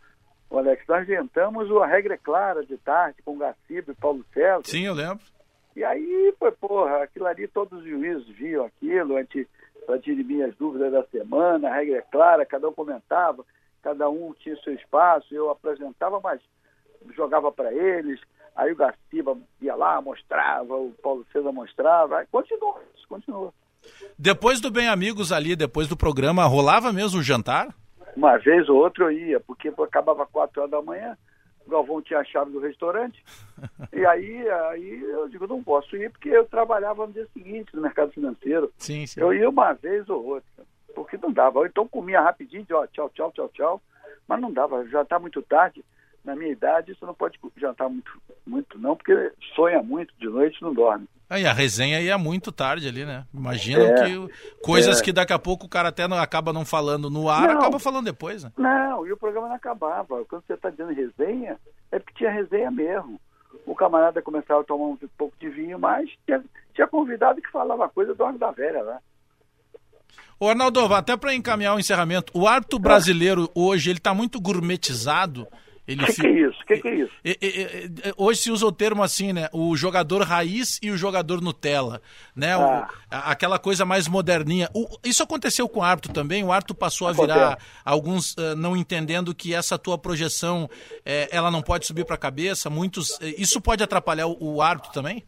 [0.49, 4.61] ô Alex, nós inventamos a regra clara de tarde com o Gaciba e Paulo César.
[4.63, 5.23] Sim, eu lembro.
[5.75, 9.15] E aí, foi, porra, aquilo ali, todos os juízes viam aquilo,
[9.85, 13.45] para dirimir as dúvidas da semana, a regra é clara, cada um comentava,
[13.83, 16.39] cada um tinha seu espaço, eu apresentava, mas
[17.13, 18.19] jogava para eles,
[18.55, 23.53] aí o Gaciba ia lá, mostrava, o Paulo César mostrava, aí continua, isso continua.
[24.17, 27.75] Depois do Bem Amigos ali, depois do programa, rolava mesmo o jantar?
[28.15, 31.17] Uma vez ou outra eu ia, porque acabava quatro horas da manhã,
[31.65, 33.23] o Galvão tinha a chave do restaurante,
[33.91, 37.81] e aí, aí eu digo, não posso ir, porque eu trabalhava no dia seguinte no
[37.81, 38.71] mercado financeiro.
[38.77, 39.19] Sim, sim.
[39.19, 41.65] Eu ia uma vez ou outra, porque não dava.
[41.65, 43.81] Então comia rapidinho, ó, tchau, tchau, tchau, tchau,
[44.27, 45.83] mas não dava, já está muito tarde.
[46.25, 48.11] Na minha idade, isso não pode jantar muito,
[48.45, 51.07] muito não, porque sonha muito de noite não dorme.
[51.29, 53.25] Aí a resenha ia muito tarde ali, né?
[53.33, 55.03] Imagina É, que coisas é.
[55.03, 57.57] que daqui a pouco o cara até não, acaba não falando no ar, Não.
[57.59, 58.51] acaba falando depois, né?
[58.57, 60.23] Não, e o programa não acabava.
[60.25, 61.57] Quando você está dizendo resenha,
[61.91, 63.19] é porque tinha resenha mesmo.
[63.65, 67.89] O camarada começava a tomar um pouco de vinho, mas tinha, tinha convidado que falava
[67.89, 68.99] coisa do Arco da Velha lá.
[70.39, 75.47] Ô Arnaldo, até para encaminhar o encerramento, o árbitro brasileiro hoje, ele tá muito gourmetizado.
[75.87, 76.59] Ele O que, que é isso?
[76.61, 77.13] O que, que é isso?
[78.17, 79.47] Hoje se usa o termo assim, né?
[79.53, 82.01] O jogador raiz e o jogador Nutella,
[82.35, 82.57] né?
[82.57, 82.89] O- Ah.
[83.11, 84.67] a- aquela coisa mais moderninha.
[84.73, 86.43] O- isso aconteceu com o árbitro também.
[86.43, 90.67] O árbitro passou a virar alguns ah, não entendendo que essa tua projeção
[91.05, 92.67] eh, ela não pode subir para a cabeça.
[92.69, 95.23] Muitos eh, isso pode atrapalhar o, o árbitro também.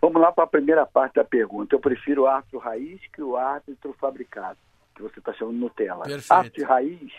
[0.00, 1.74] Vamos lá para a primeira parte da pergunta.
[1.74, 4.58] Eu prefiro o árbitro raiz que o árbitro fabricado,
[4.94, 6.04] que você está chamando Nutella.
[6.04, 6.32] Perfeito.
[6.32, 7.12] Árbitro raiz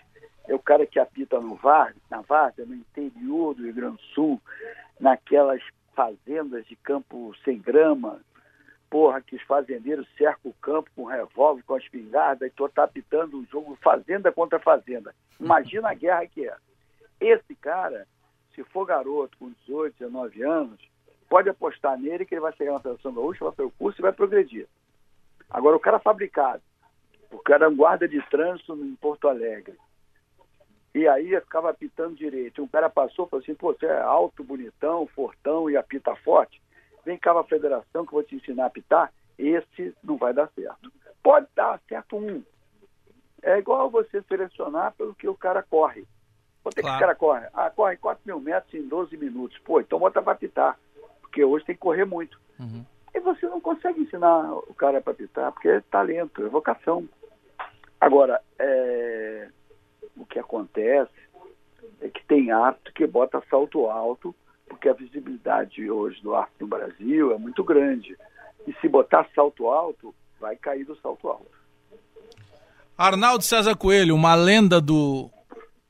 [0.47, 4.03] é o cara que apita no VAR, na Várzea, no interior do Rio Grande do
[4.13, 4.41] Sul,
[4.99, 5.62] naquelas
[5.93, 8.21] fazendas de campo sem grama,
[8.89, 12.83] porra, que os fazendeiros cercam o campo com revólver, com a espingarda, e tu tá
[12.83, 15.13] apitando um jogo fazenda contra fazenda.
[15.39, 16.55] Imagina a guerra que é.
[17.19, 18.07] Esse cara,
[18.55, 20.79] se for garoto com 18, 19 anos,
[21.27, 24.03] pode apostar nele que ele vai chegar na Seleção Gaúcha, vai fazer o curso e
[24.03, 24.67] vai progredir.
[25.49, 26.62] Agora, o cara fabricado,
[27.31, 29.77] o cara é um guarda de trânsito em Porto Alegre,
[30.97, 32.63] e aí ficava apitando direito.
[32.63, 36.60] Um cara passou e falou assim, pô, você é alto, bonitão, fortão e apita forte.
[37.05, 39.13] Vem cá pra federação que eu vou te ensinar a apitar.
[39.38, 40.91] Esse não vai dar certo.
[41.21, 42.43] Pode dar certo um.
[43.43, 46.07] É igual você selecionar pelo que o cara corre.
[46.63, 47.47] Quanto é que esse cara corre?
[47.53, 49.57] Ah, corre 4 mil metros em 12 minutos.
[49.60, 50.79] Pô, então bota pra apitar.
[51.21, 52.41] Porque hoje tem que correr muito.
[52.60, 52.83] Uhum.
[53.13, 57.07] E você não consegue ensinar o cara para apitar, porque é talento, é vocação.
[58.01, 59.49] Agora, é,
[60.17, 61.12] o que acontece
[62.01, 64.36] é que tem árbitro que bota salto alto,
[64.67, 68.17] porque a visibilidade hoje do árbitro no Brasil é muito grande.
[68.67, 71.58] E se botar salto alto, vai cair do salto alto.
[72.97, 75.30] Arnaldo César Coelho, uma lenda do,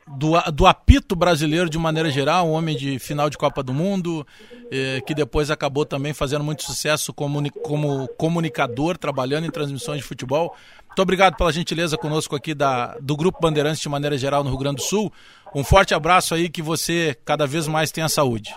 [0.08, 4.26] do, do apito brasileiro de maneira geral, um homem de final de Copa do Mundo,
[4.72, 10.08] eh, que depois acabou também fazendo muito sucesso comuni como comunicador, trabalhando em transmissões de
[10.08, 10.56] futebol.
[10.88, 14.60] Muito obrigado pela gentileza conosco aqui da, do Grupo Bandeirantes de maneira geral no Rio
[14.60, 15.12] Grande do Sul.
[15.54, 18.56] Um forte abraço aí, que você cada vez mais tenha saúde.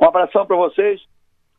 [0.00, 1.00] Um abração para vocês,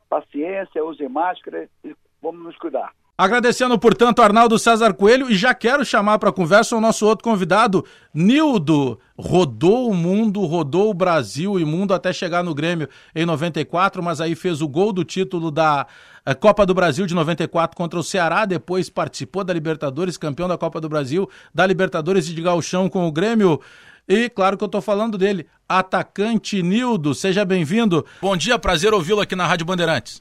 [0.08, 2.92] paciência, use máscara e vamos nos cuidar.
[3.22, 7.84] Agradecendo, portanto, Arnaldo César Coelho e já quero chamar para conversa o nosso outro convidado,
[8.12, 8.98] Nildo.
[9.16, 14.20] Rodou o mundo, rodou o Brasil e mundo até chegar no Grêmio em 94, mas
[14.20, 15.86] aí fez o gol do título da
[16.26, 20.58] eh, Copa do Brasil de 94 contra o Ceará, depois participou da Libertadores, campeão da
[20.58, 23.60] Copa do Brasil, da Libertadores e de Gauchão com o Grêmio.
[24.08, 28.04] E claro que eu tô falando dele, atacante Nildo, seja bem-vindo.
[28.20, 30.20] Bom dia, prazer ouvi-lo aqui na Rádio Bandeirantes.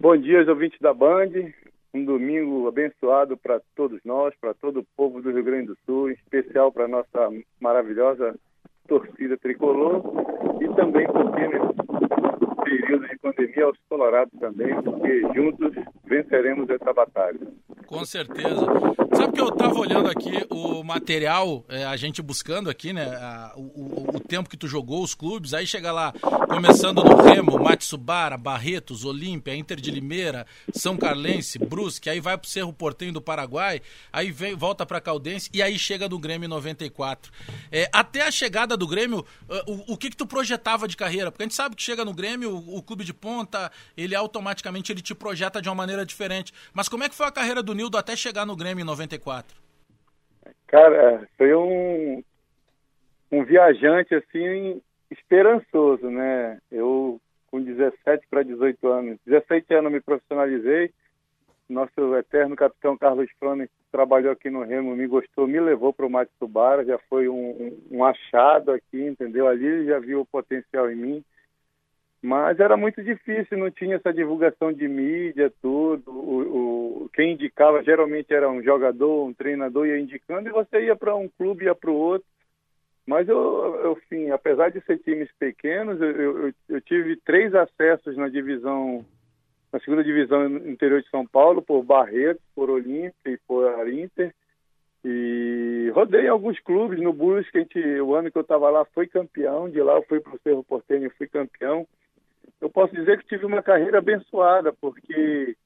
[0.00, 1.30] Bom dia ouvintes da Band.
[1.94, 6.10] Um domingo abençoado para todos nós, para todo o povo do Rio Grande do Sul,
[6.10, 8.34] em especial para nossa maravilhosa
[8.88, 10.02] torcida tricolor
[10.60, 15.72] e também, porque nesse período de pandemia, aos colorados também, porque juntos
[16.04, 17.40] venceremos essa batalha.
[17.86, 18.66] Com certeza.
[19.14, 23.52] Sabe que eu estava olhando aqui o material, é, a gente buscando aqui, né, a-
[23.56, 26.10] o, o- tempo que tu jogou os clubes, aí chega lá,
[26.48, 32.48] começando no Remo, Matsubara, Barretos, Olímpia, Inter de Limeira, São Carlense, Brusque, aí vai pro
[32.48, 36.48] Cerro Portenho do Paraguai, aí vem, volta pra Caldense e aí chega no Grêmio em
[36.48, 37.30] 94.
[37.70, 41.30] É, até a chegada do Grêmio, ah, o, o que que tu projetava de carreira?
[41.30, 44.92] Porque a gente sabe que chega no Grêmio, o, o clube de ponta, ele automaticamente
[44.92, 46.52] ele te projeta de uma maneira diferente.
[46.72, 49.56] Mas como é que foi a carreira do Nildo até chegar no Grêmio em 94?
[50.68, 52.22] Cara, foi um,
[53.30, 54.80] um viajante assim
[55.10, 56.58] esperançoso, né?
[56.70, 60.90] Eu com 17 para 18 anos, 17 anos me profissionalizei.
[61.72, 66.10] Nosso eterno capitão Carlos Frone trabalhou aqui no Remo, me gostou, me levou para o
[66.10, 69.48] Matsubara, já foi um, um, achado aqui, entendeu?
[69.48, 71.24] Ali já viu o potencial em mim.
[72.22, 76.10] Mas era muito difícil, não tinha essa divulgação de mídia, tudo.
[76.10, 80.94] O, o, quem indicava geralmente era um jogador, um treinador ia indicando e você ia
[80.94, 82.28] para um clube, ia para o outro.
[83.06, 83.36] Mas eu,
[83.82, 89.04] eu, enfim, apesar de ser times pequenos, eu, eu, eu, tive três acessos na divisão,
[89.72, 94.34] na segunda divisão interior de São Paulo, por Barreto, por Olímpia e por Inter.
[95.04, 99.06] E rodei alguns clubes no Brusque, a gente, o ano que eu estava lá foi
[99.06, 101.86] campeão, de lá eu fui para o Cerro Porteño e fui campeão
[102.62, 105.56] eu posso dizer que tive uma carreira abençoada, porque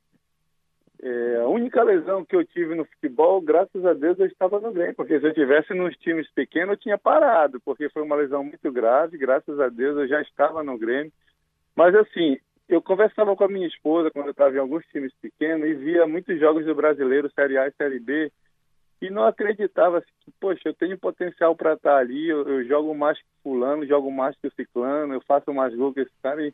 [1.02, 4.72] é, a única lesão que eu tive no futebol, graças a Deus, eu estava no
[4.72, 8.42] Grêmio, porque se eu tivesse nos times pequenos, eu tinha parado, porque foi uma lesão
[8.42, 11.12] muito grave, graças a Deus eu já estava no Grêmio.
[11.76, 15.66] Mas assim, eu conversava com a minha esposa quando eu estava em alguns times pequenos
[15.68, 18.32] e via muitos jogos do brasileiro, Série A e Série B,
[19.00, 22.94] e não acreditava assim, que, poxa, eu tenho potencial para estar ali, eu, eu, jogo
[22.94, 26.44] mais que fulano, jogo mais que o ciclano, eu faço mais gol que esse cara,
[26.44, 26.52] e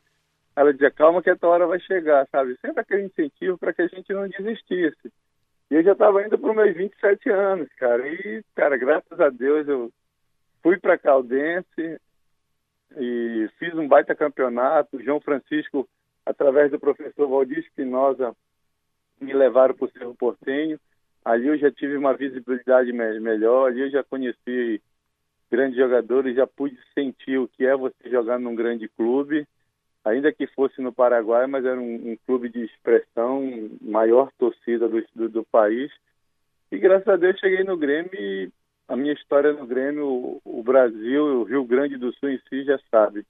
[0.54, 2.58] ela dizia, calma que a tua hora vai chegar, sabe?
[2.60, 5.12] Sempre aquele incentivo para que a gente não desistisse.
[5.70, 8.06] E eu já estava indo para os meus 27 anos, cara.
[8.06, 9.90] E, cara, graças a Deus eu
[10.62, 11.98] fui para Caldense
[12.98, 14.98] e fiz um baita campeonato.
[14.98, 15.88] O João Francisco,
[16.32, 18.34] através do professor Valdir Espinosa,
[19.20, 20.78] me levaram para o Cerro Portenho.
[21.24, 24.82] Ali eu já tive uma visibilidade melhor, ali eu já conheci
[25.50, 29.46] grandes jogadores, já pude sentir o que é você jogar num grande clube
[30.04, 35.02] ainda que fosse no Paraguai, mas era um, um clube de expressão, maior torcida do,
[35.14, 35.92] do, do, país.
[36.70, 38.50] E graças a Deus cheguei no Grêmio e
[38.88, 42.64] a minha história no Grêmio, o, o Brasil, o Rio Grande do Sul em si
[42.64, 43.24] já sabe.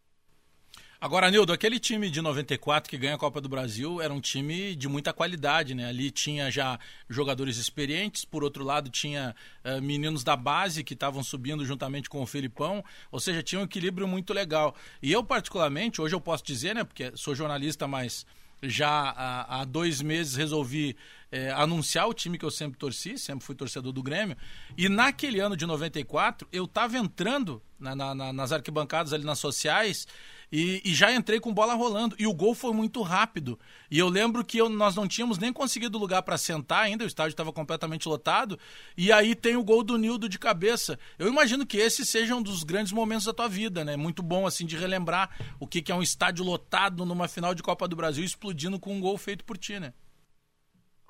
[1.02, 4.76] Agora, Nildo, aquele time de 94 que ganha a Copa do Brasil era um time
[4.76, 5.86] de muita qualidade, né?
[5.86, 6.78] Ali tinha já
[7.10, 9.34] jogadores experientes, por outro lado tinha
[9.64, 13.64] uh, meninos da base que estavam subindo juntamente com o Felipão, ou seja, tinha um
[13.64, 14.76] equilíbrio muito legal.
[15.02, 18.24] E eu, particularmente, hoje eu posso dizer, né, porque sou jornalista, mas
[18.62, 20.96] já há, há dois meses resolvi
[21.32, 24.36] é, anunciar o time que eu sempre torci, sempre fui torcedor do Grêmio.
[24.76, 30.06] E naquele ano de 94, eu estava entrando na, na, nas arquibancadas ali nas sociais
[30.52, 32.14] e, e, já entrei com bola rolando.
[32.18, 33.58] E o gol foi muito rápido.
[33.90, 37.06] E eu lembro que eu, nós não tínhamos nem conseguido lugar para sentar ainda, o
[37.06, 38.58] estádio estava completamente lotado.
[38.94, 40.98] E aí tem o gol do Nildo de cabeça.
[41.18, 43.96] Eu imagino que esse seja um dos grandes momentos da tua vida, né?
[43.96, 47.62] Muito bom, assim, de relembrar o que, que é um estádio lotado numa final de
[47.62, 49.94] Copa do Brasil explodindo com um gol feito por ti, né?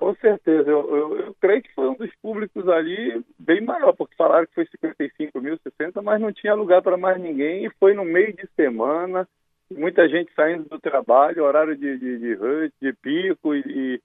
[0.03, 4.17] Com certeza, eu, eu, eu, creio que foi um dos públicos ali bem maior, porque
[4.17, 7.95] falaram que foi 55 mil, 60, mas não tinha lugar para mais ninguém e foi
[7.95, 9.29] no meio de semana,
[9.71, 14.01] muita gente saindo do trabalho, horário de, de, de, de pico e, e,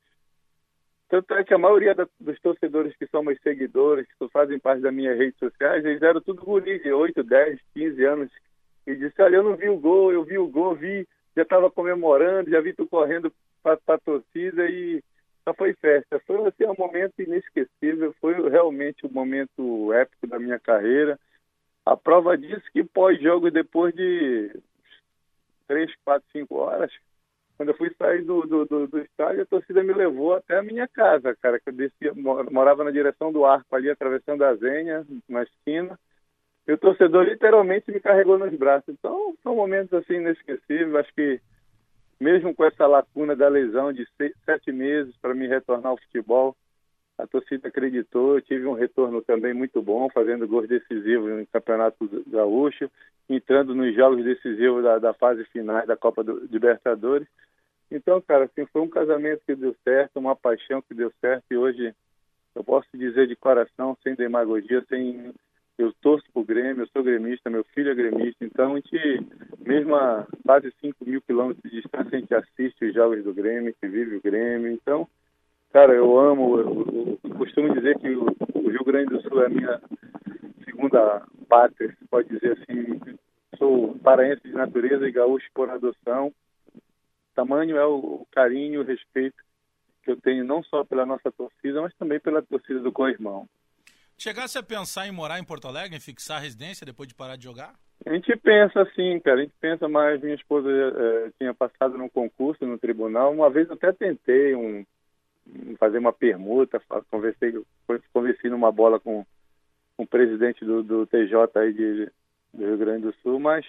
[1.09, 4.83] tanto é que a maioria da, dos torcedores que são meus seguidores, que fazem parte
[4.83, 8.31] das minhas redes sociais, eles eram tudo guri de 8, 10, 15 anos
[8.85, 11.71] e disse, olha, eu não vi o gol, eu vi o gol, vi, já estava
[11.71, 13.33] comemorando, já vi tu correndo
[13.63, 15.01] para a torcida e
[15.47, 16.19] só foi festa.
[16.27, 21.17] Foi assim, um momento inesquecível, foi realmente um momento épico da minha carreira.
[21.85, 24.51] A prova disso que pós-jogo, depois de
[25.65, 26.91] três, quatro, cinco horas,
[27.55, 30.63] quando eu fui sair do, do, do, do, estádio, a torcida me levou até a
[30.63, 32.15] minha casa, cara, que eu
[32.51, 35.97] morava na direção do arco ali, atravessando a Zenha, na esquina.
[36.67, 38.89] E o torcedor literalmente me carregou nos braços.
[38.89, 40.93] Então, são momentos assim inesquecíveis.
[40.95, 41.39] Acho que
[42.19, 44.07] mesmo com essa lacuna da lesão de
[44.45, 46.55] sete meses para me retornar ao futebol,
[47.17, 48.35] a torcida acreditou.
[48.35, 52.89] Eu tive um retorno também muito bom, fazendo gols decisivos no Campeonato Gaúcho,
[53.29, 57.27] entrando nos jogos decisivos da, da fase final da Copa do, Libertadores.
[57.89, 61.57] Então, cara, assim, foi um casamento que deu certo, uma paixão que deu certo e
[61.57, 61.93] hoje
[62.53, 65.33] eu posso dizer de coração, sem demagogia, sem
[65.77, 69.27] eu torço pro Grêmio, eu sou gremista, meu filho é gremista, então a gente,
[69.59, 73.75] mesmo a quase 5 mil quilômetros de distância, a gente assiste os jogos do Grêmio,
[73.79, 75.07] que vive o Grêmio, então,
[75.71, 78.25] cara, eu amo, eu, eu costumo dizer que o,
[78.55, 79.81] o, Rio Grande do Sul é a minha
[80.65, 82.99] segunda pátria, se pode dizer assim,
[83.57, 86.33] sou paraense de natureza e gaúcho por adoção.
[87.35, 89.37] Tamanho é o carinho o respeito
[90.03, 93.47] que eu tenho não só pela nossa torcida, mas também pela torcida do co-irmão.
[94.17, 97.35] Chegasse a pensar em morar em Porto Alegre, em fixar a residência depois de parar
[97.35, 97.73] de jogar?
[98.05, 99.37] A gente pensa assim, cara.
[99.37, 100.21] A gente pensa mais.
[100.21, 103.31] Minha esposa é, tinha passado num concurso no tribunal.
[103.31, 104.85] Uma vez eu até tentei um,
[105.79, 107.53] fazer uma permuta, conversei,
[108.13, 109.25] conversei numa bola com,
[109.95, 112.11] com o presidente do, do TJ aí de,
[112.53, 113.65] do Rio Grande do Sul, mas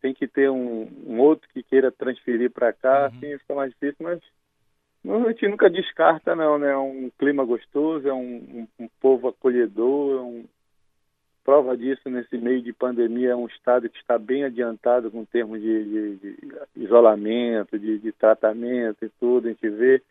[0.00, 3.06] tem que ter um, um outro que queira transferir para cá, uhum.
[3.06, 4.20] assim fica mais difícil, mas
[5.06, 6.70] a gente nunca descarta não, né?
[6.70, 10.44] É um clima gostoso, é um, um, um povo acolhedor, é um,
[11.44, 15.60] prova disso nesse meio de pandemia é um estado que está bem adiantado com termos
[15.60, 20.02] de, de, de isolamento, de, de, tratamento e tudo, a gente vê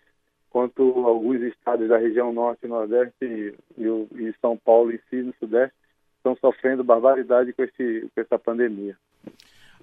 [0.52, 5.34] quanto alguns estados da região norte e nordeste e, e, São Paulo em si, no
[5.40, 5.76] sudeste,
[6.18, 8.96] estão sofrendo barbaridade com, esse, com essa pandemia.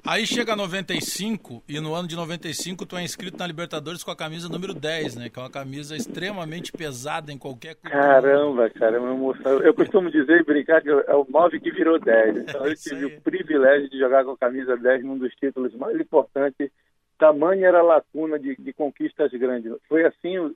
[0.06, 4.16] Aí chega 95 e no ano de 95 tu é inscrito na Libertadores com a
[4.16, 5.28] camisa número 10, né?
[5.28, 9.60] Que é uma camisa extremamente pesada em qualquer Caramba, cara, é uma emoção.
[9.60, 12.36] Eu costumo dizer e brincar que é o 9 que virou 10.
[12.50, 15.98] Então eu tive o privilégio de jogar com a camisa 10 num dos títulos mais
[16.00, 16.70] importantes.
[17.18, 19.72] Tamanho era a lacuna de, de conquistas grandes.
[19.88, 20.54] Foi assim,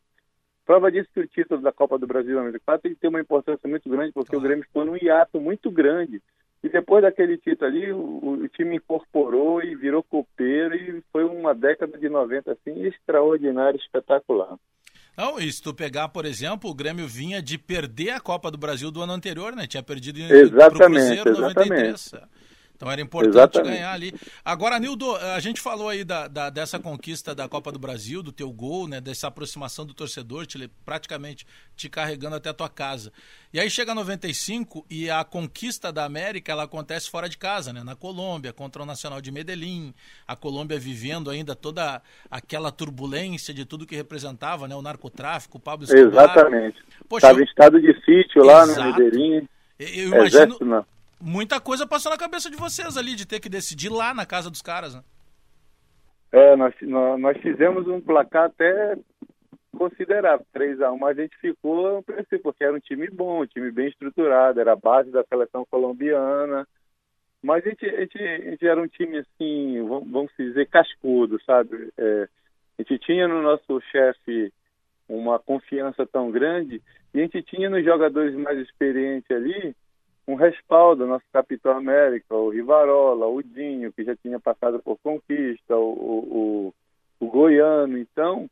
[0.64, 4.12] prova disso que o título da Copa do Brasil 94 tem uma importância muito grande,
[4.12, 4.44] porque claro.
[4.44, 6.22] o Grêmio ficou num hiato muito grande.
[6.64, 11.54] E depois daquele título ali, o, o, time incorporou e virou copeiro e foi uma
[11.54, 14.56] década de 90 assim extraordinária, espetacular.
[15.14, 18.56] Não, e se tu pegar, por exemplo, o Grêmio vinha de perder a Copa do
[18.56, 19.66] Brasil do ano anterior, né?
[19.66, 21.70] Tinha perdido em exatamente, Cruzeiro exatamente.
[21.70, 22.14] 93.
[22.76, 23.72] Então era importante Exatamente.
[23.72, 24.12] ganhar ali.
[24.44, 28.32] Agora, Nildo, a gente falou aí da, da, dessa conquista da Copa do Brasil, do
[28.32, 29.00] teu gol, né?
[29.00, 31.46] Dessa aproximação do torcedor, te, praticamente
[31.76, 33.12] te carregando até a tua casa.
[33.52, 37.84] E aí chega 95 e a conquista da América ela acontece fora de casa, né?
[37.84, 39.94] Na Colômbia, contra o Nacional de Medellín.
[40.26, 44.74] A Colômbia vivendo ainda toda aquela turbulência de tudo que representava, né?
[44.74, 46.24] O narcotráfico, o Pablo Escobar.
[46.24, 46.82] Exatamente.
[47.12, 49.48] Estava em estado de sítio lá no Medellín.
[49.78, 50.64] Eu imagino, Exército,
[51.20, 54.50] muita coisa passou na cabeça de vocês ali, de ter que decidir lá na casa
[54.50, 55.02] dos caras, né?
[56.32, 58.96] É, nós, nós fizemos um placar até
[59.78, 63.88] considerável, 3x1, mas a gente ficou princípio, porque era um time bom, um time bem
[63.88, 66.66] estruturado, era a base da seleção colombiana,
[67.42, 71.92] mas a gente, a gente, a gente era um time assim, vamos dizer, cascudo, sabe?
[71.98, 72.28] É,
[72.78, 74.52] a gente tinha no nosso chefe
[75.08, 76.80] uma confiança tão grande
[77.12, 79.76] e a gente tinha nos jogadores mais experientes ali
[80.26, 85.76] um respaldo, nosso capitão América, o Rivarola, o Dinho, que já tinha passado por conquista,
[85.76, 85.92] o,
[86.70, 86.74] o,
[87.20, 87.98] o Goiano.
[87.98, 88.48] Então,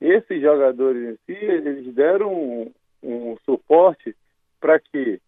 [0.00, 4.14] esses jogadores em si, eles deram um, um suporte
[4.60, 5.20] para que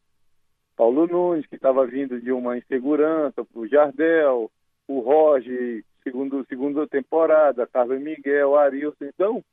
[0.77, 4.51] Paulo Nunes, que estava vindo de uma insegurança, o Jardel,
[4.87, 9.05] o Roger, segundo segunda temporada, Carlos Miguel, Arilson.
[9.05, 9.45] Então,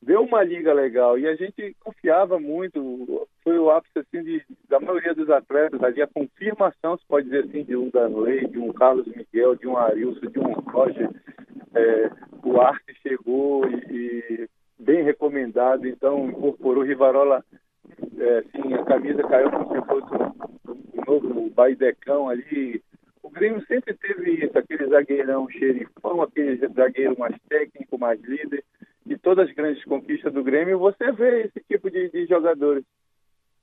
[0.00, 3.28] deu uma liga legal e a gente confiava muito.
[3.42, 7.44] Foi o ápice assim de, da maioria dos atletas ali a confirmação, se pode dizer
[7.44, 11.10] assim, de um Danley, de um Carlos Miguel, de um Arilson, de um Roger.
[11.74, 12.10] É,
[12.44, 17.44] o Arte chegou e, e, bem recomendado, então incorporou Rivarola.
[18.18, 22.82] É, assim, a camisa caiu como se fosse um, um novo baidecão ali.
[23.22, 28.64] O Grêmio sempre teve isso, aquele zagueirão xerifão, aquele zagueiro mais técnico, mais líder
[29.08, 32.84] de todas as grandes conquistas do Grêmio, você vê esse tipo de, de jogadores.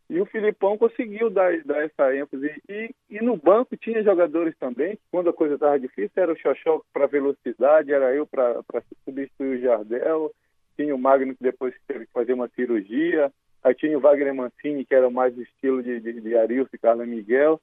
[0.09, 2.61] E o Filipão conseguiu dar, dar essa ênfase.
[2.67, 6.81] E, e, no banco tinha jogadores também, quando a coisa estava difícil, era o Xoxó
[6.91, 8.61] para velocidade, era eu para
[9.03, 10.31] substituir o Jardel,
[10.75, 13.31] tinha o Magno que depois teve que fazer uma cirurgia,
[13.63, 17.07] aí tinha o Wagner Mancini, que era mais estilo de, de, de Arilson e Carlos
[17.07, 17.61] Miguel,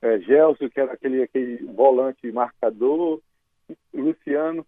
[0.00, 3.20] é, Gelson, que era aquele, aquele volante marcador,
[3.92, 4.66] Luciano.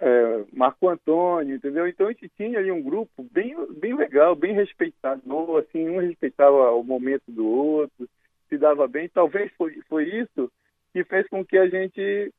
[0.00, 1.86] É, Marco Antônio, entendeu?
[1.88, 6.72] Então a gente tinha ali um grupo bem, bem legal, bem respeitador, assim, um respeitava
[6.72, 8.08] o momento do outro,
[8.48, 9.08] se dava bem.
[9.08, 10.50] Talvez foi, foi isso
[10.92, 12.32] que fez com que a gente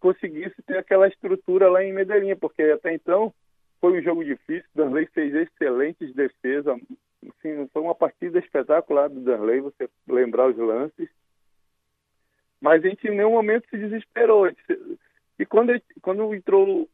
[0.00, 3.32] conseguisse ter aquela estrutura lá em Medellín, porque até então
[3.80, 6.78] foi um jogo difícil, o Danley fez excelentes defesas,
[7.22, 11.08] assim, foi uma partida espetacular do Danley, você lembrar os lances,
[12.60, 14.48] mas a gente em nenhum momento se desesperou,
[15.38, 16.88] e quando, quando entrou,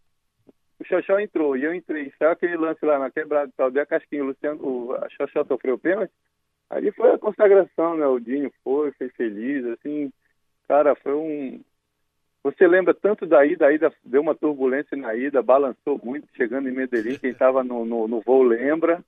[0.78, 3.86] o Xoxó entrou e eu entrei, saiu aquele lance lá na quebrada tal, deu a
[3.86, 6.12] casquinha, o Luciano, o Xoxó sofreu pênalti,
[6.68, 8.06] ali foi a consagração, né?
[8.06, 10.12] O Dinho foi, foi feliz, assim,
[10.66, 11.60] cara, foi um.
[12.42, 16.68] Você lembra tanto da ida, a ida deu uma turbulência na ida, balançou muito, chegando
[16.68, 19.04] em Medellín, quem estava no, no, no, voo lembra.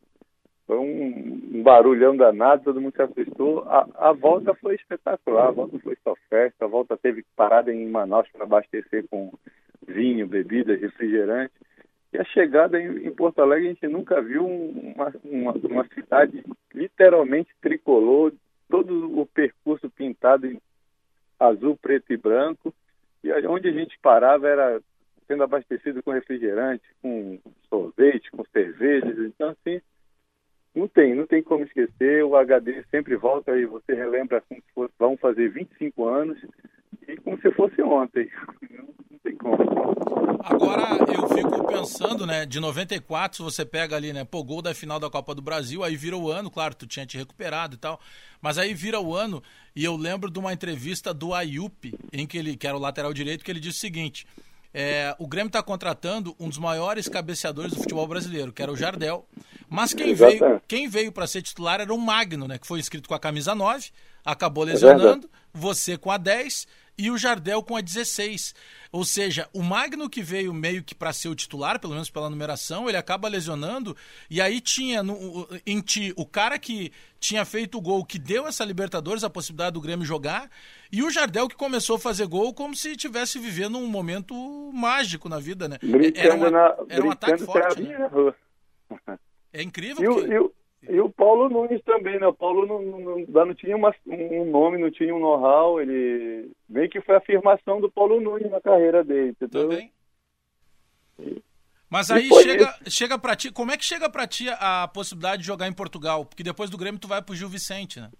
[0.66, 3.64] Foi um, barulhão danado, todo mundo se assustou.
[3.64, 7.88] A, a, volta foi espetacular, a volta foi só festa, a volta teve parada em
[7.88, 9.32] Manaus para abastecer com
[9.86, 11.52] vinho, bebidas, refrigerante.
[12.12, 16.42] E a chegada em, em Porto Alegre, a gente nunca viu uma, uma, uma cidade
[16.72, 18.32] literalmente tricolor,
[18.68, 20.58] todo o percurso pintado em
[21.38, 22.74] azul, preto e branco.
[23.22, 24.80] E onde a gente parava era
[25.26, 27.38] sendo abastecido com refrigerante, com
[27.68, 29.18] sorvete, com cervejas.
[29.18, 29.80] Então, assim,
[30.74, 32.24] não tem, não tem como esquecer.
[32.24, 36.38] O HD sempre volta e você relembra como se fosse, vão fazer 25 anos
[37.06, 38.28] e como se fosse ontem.
[38.70, 39.56] Não, não tem como.
[40.42, 44.74] Agora, eu fico pensando, né, de 94, se você pega ali, né, pô, gol da
[44.74, 47.78] final da Copa do Brasil, aí vira o ano, claro, tu tinha te recuperado e
[47.78, 47.98] tal,
[48.42, 49.42] mas aí vira o ano
[49.74, 53.12] e eu lembro de uma entrevista do Ayup, em que ele, que era o lateral
[53.14, 54.26] direito, que ele disse o seguinte,
[54.74, 58.76] é, o Grêmio está contratando um dos maiores cabeceadores do futebol brasileiro, que era o
[58.76, 59.24] Jardel.
[59.70, 62.58] Mas quem veio, quem veio para ser titular era o Magno, né?
[62.58, 63.90] Que foi inscrito com a camisa 9,
[64.24, 66.66] acabou é lesionando, você com a 10
[66.96, 68.54] e o Jardel com a 16.
[68.92, 72.30] Ou seja, o Magno que veio meio que para ser o titular, pelo menos pela
[72.30, 73.96] numeração, ele acaba lesionando.
[74.30, 78.46] E aí tinha no, em ti o cara que tinha feito o gol, que deu
[78.46, 80.48] essa Libertadores, a possibilidade do Grêmio jogar,
[80.92, 84.34] e o Jardel que começou a fazer gol como se estivesse vivendo um momento
[84.72, 85.78] mágico na vida, né?
[85.82, 87.82] Brincando era, uma, na, era um ataque forte.
[87.82, 87.98] Né?
[89.52, 90.02] É incrível.
[90.02, 90.34] E, porque...
[90.34, 92.26] e, e o Paulo Nunes também, né?
[92.26, 96.88] O Paulo não, não, não tinha uma, um nome, não tinha um know-how, ele meio
[96.90, 99.68] que foi a afirmação do Paulo Nunes na carreira dele, entendeu?
[99.68, 99.92] Também.
[101.88, 105.46] Mas aí chega, chega para ti, como é que chega para ti a possibilidade de
[105.46, 106.24] jogar em Portugal?
[106.24, 108.10] Porque depois do Grêmio tu vai pro Gil Vicente, né?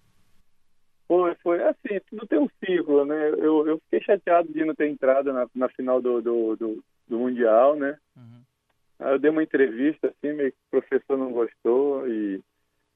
[1.09, 3.31] Foi, foi assim, tudo tem um ciclo, né?
[3.31, 7.19] Eu, eu fiquei chateado de não ter entrado na, na final do, do, do, do
[7.19, 7.99] Mundial, né?
[8.17, 8.43] Uhum.
[9.01, 12.41] Aí eu dei uma entrevista, assim, meio que o professor não gostou e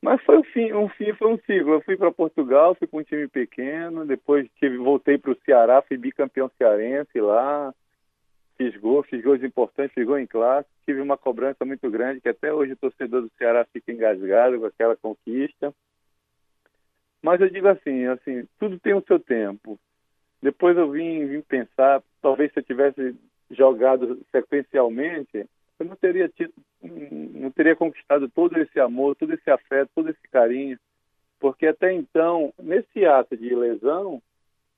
[0.01, 1.75] mas foi um fim, um fim foi um ciclo.
[1.75, 5.83] Eu fui para Portugal, fui com um time pequeno, depois tive, voltei para o Ceará,
[5.83, 7.75] fui bicampeão cearense lá,
[8.57, 12.29] fiz gol, fiz gols importantes, fiz gol em classe, tive uma cobrança muito grande, que
[12.29, 15.75] até hoje o torcedor do Ceará fica engasgado com aquela conquista.
[17.21, 19.79] Mas eu digo assim, assim, tudo tem o seu tempo.
[20.41, 23.17] Depois eu vim, vim pensar, talvez se eu tivesse
[23.51, 25.45] jogado sequencialmente,
[25.79, 26.53] eu não teria tido,
[26.83, 30.79] não teria conquistado todo esse amor, todo esse afeto, todo esse carinho,
[31.39, 34.21] porque até então, nesse ato de lesão,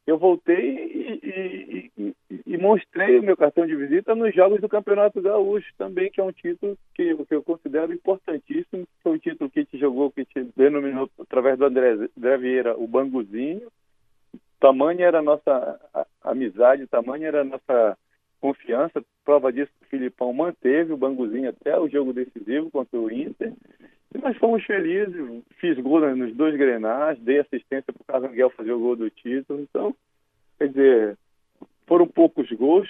[0.06, 4.68] eu voltei e, e, e, e, mostrei o meu cartão de visita nos Jogos do
[4.68, 8.86] Campeonato Gaúcho também, que é um título que, que eu considero importantíssimo.
[9.02, 13.70] Foi um título que te jogou, que te denominou através do André, André o Banguzinho.
[14.58, 15.80] Tamanha era a nossa
[16.22, 17.96] amizade, tamanha era a nossa
[18.40, 19.04] confiança.
[19.30, 23.52] Prova disso, o Filipão manteve o Banguzinho até o jogo decisivo contra o Inter.
[24.12, 25.44] E nós fomos felizes.
[25.60, 29.08] Fiz gol nos dois grenais, dei assistência para o Carlos Miguel fazer o gol do
[29.08, 29.60] título.
[29.60, 29.94] Então,
[30.58, 31.18] quer dizer,
[31.86, 32.88] foram poucos gols,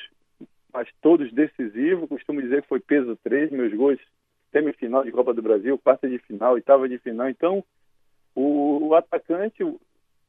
[0.72, 2.09] mas todos decisivos.
[2.09, 4.01] Costumo dizer que foi peso 3, meus gols
[4.51, 7.28] semifinal de Copa do Brasil, quarta de final, oitava de final.
[7.28, 7.62] Então,
[8.34, 9.62] o, o atacante,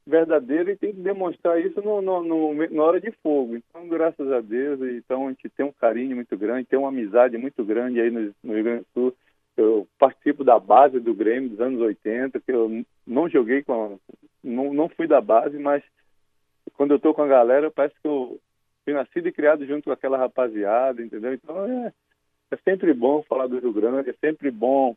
[0.06, 3.56] verdadeiro e tem que demonstrar isso no, no, no, na hora de fogo.
[3.56, 7.38] Então, graças a Deus, então a gente tem um carinho muito grande, tem uma amizade
[7.38, 9.16] muito grande aí no, no Rio Grande do Sul.
[9.56, 13.98] Eu participo da base do Grêmio dos anos 80, que eu não joguei com.
[14.42, 15.82] não, não fui da base, mas
[16.74, 18.40] quando eu estou com a galera, parece que eu
[18.84, 21.34] fui nascido e criado junto com aquela rapaziada, entendeu?
[21.34, 21.92] Então é,
[22.50, 24.96] é sempre bom falar do Rio Grande, é sempre bom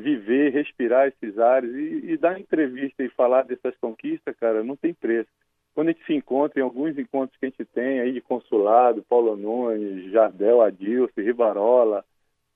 [0.00, 4.92] viver, respirar esses ares e, e, dar entrevista e falar dessas conquistas, cara, não tem
[4.92, 5.28] preço.
[5.74, 9.04] Quando a gente se encontra, em alguns encontros que a gente tem aí de consulado,
[9.08, 12.04] Paulo Nunes, Jardel, Adilson, Rivarola,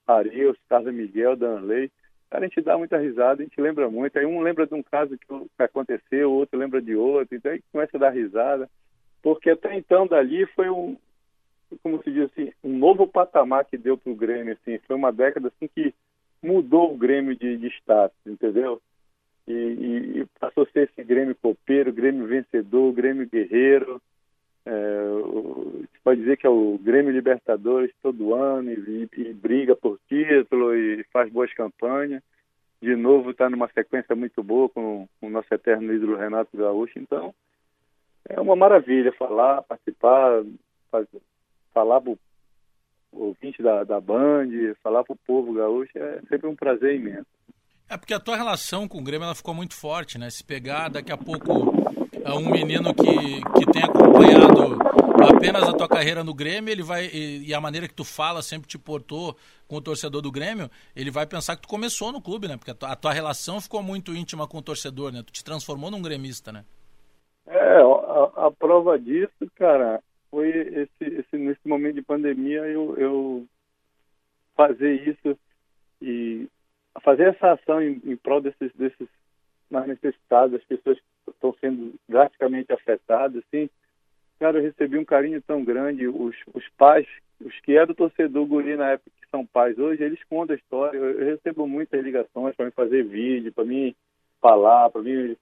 [0.07, 1.91] Arius, Casa Miguel, Danley,
[2.29, 4.19] cara, a gente dá muita risada, a gente lembra muito.
[4.19, 7.97] Aí um lembra de um caso que aconteceu, outro lembra de outro, então aí começa
[7.97, 8.69] a dar risada.
[9.23, 10.97] Porque até então, dali, foi um,
[11.83, 14.79] como se diz assim, um novo patamar que deu para o Grêmio, assim.
[14.87, 15.95] Foi uma década, assim, que
[16.45, 18.81] mudou o Grêmio de, de status, entendeu?
[19.47, 24.01] E, e, e, passou a ser esse Grêmio copeiro, Grêmio vencedor, Grêmio guerreiro.
[24.67, 24.73] É,
[25.11, 30.75] o, pode dizer que é o Grêmio Libertadores todo ano e, e, briga por título
[30.75, 32.23] e faz boas campanhas.
[32.81, 36.99] De novo está numa sequência muito boa com, com o nosso eterno ídolo Renato Gaúcho.
[36.99, 37.35] Então,
[38.29, 40.43] é uma maravilha falar, participar,
[40.91, 41.21] fazer,
[41.73, 42.01] falar
[43.15, 44.49] ouvinte da, da Band,
[44.83, 47.27] falar para o povo gaúcho é sempre um prazer imenso.
[47.89, 50.31] É porque a tua relação com o Grêmio ela ficou muito forte, né?
[50.31, 51.53] Se pegar daqui a pouco
[52.33, 54.79] um menino que, que tem acompanhado
[55.37, 58.43] apenas a tua carreira no Grêmio, ele vai e, e, a maneira que tu fala
[58.43, 59.37] sempre te portou
[59.69, 62.57] com o torcedor do Grêmio, ele vai pensar que tu começou no clube, né?
[62.57, 65.23] Porque a tua, a tua relação ficou muito íntima com o torcedor, né?
[65.25, 66.65] Tu te transformou num gremista, né?
[67.47, 70.01] É, a, a prova disso, cara,
[70.35, 73.47] foi esse, esse nesse momento de pandemia eu, eu
[74.57, 75.39] fazer isso
[76.03, 76.49] e
[77.03, 79.09] fazer essa ação em, em prol desses, desses
[79.71, 83.71] mais necessitados, as pessoas que estão sendo drasticamente afetadas, assim,
[84.41, 87.07] cara, eu recebi um carinho tão grande, os, os pais,
[87.41, 90.99] os que eram torcedor guri na época que são pais hoje, eles contam a história,
[90.99, 93.95] eu, eu recebo muitas ligações para me fazer vídeo, para mim
[94.41, 95.37] falar, para mim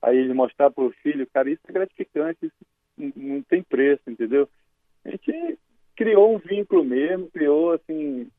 [0.00, 4.48] aí mostrar para o filho, cara, isso é gratificante, isso não, tem preço, entendeu?
[5.04, 5.58] A gente
[5.96, 8.30] criou um vínculo mesmo, criou assim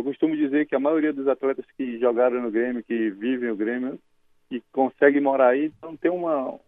[0.00, 3.56] eu costumo dizer que a maioria dos atletas que jogaram no Grêmio, que vivem o
[3.56, 3.98] Grêmio,
[4.48, 6.58] que conseguem morar aí, então tem uma,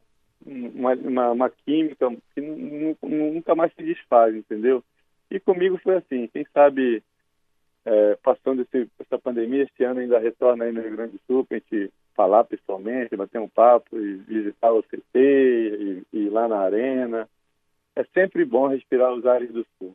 [0.44, 4.84] uma, uma, uma química que nunca mais se desfaz, entendeu?
[5.30, 7.02] E comigo foi assim, quem sabe
[7.86, 11.46] é, passando esse, essa pandemia, este ano ainda retorna aí no Rio Grande do Sul
[11.50, 16.48] a gente falar pessoalmente, bater um papo e visitar o CT e, e ir lá
[16.48, 17.28] na arena.
[17.94, 19.94] É sempre bom respirar os ares do Sul.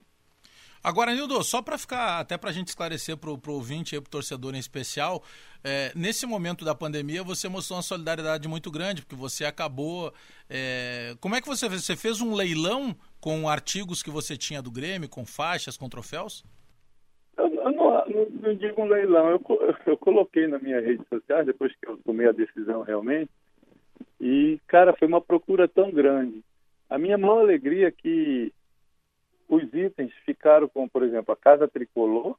[0.83, 4.07] Agora, Nildo, só para ficar, até para a gente esclarecer para o ouvinte e para
[4.07, 5.21] o torcedor em especial,
[5.63, 10.13] é, nesse momento da pandemia você mostrou uma solidariedade muito grande, porque você acabou.
[10.49, 11.83] É, como é que você fez?
[11.83, 16.45] Você fez um leilão com artigos que você tinha do Grêmio, com faixas, com troféus?
[17.37, 19.41] Eu, eu não, não, não, digo um leilão, eu,
[19.89, 23.31] eu coloquei na minha rede social, depois que eu tomei a decisão realmente,
[24.19, 26.43] e, cara, foi uma procura tão grande.
[26.89, 28.51] A minha maior alegria é que
[29.47, 32.35] os itens ficaram com, por exemplo, a Casa Tricolor,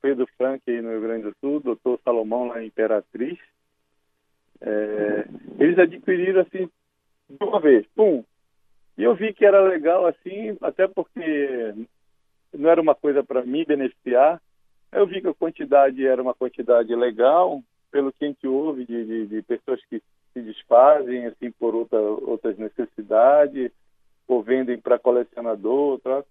[0.00, 3.38] Pedro Frank aí no Rio Grande do Sul, doutor Salomão lá em Imperatriz.
[4.60, 5.26] É,
[5.58, 6.70] eles adquiriram assim
[7.28, 8.24] de uma vez, pum.
[8.96, 11.74] E eu vi que era legal assim, até porque
[12.54, 14.40] não era uma coisa para me beneficiar.
[14.96, 19.04] Eu vi que a quantidade era uma quantidade legal, pelo que a gente ouve de,
[19.04, 23.70] de, de pessoas que se desfazem assim por outra, outras necessidades
[24.26, 26.24] ou vendem para colecionador, tá?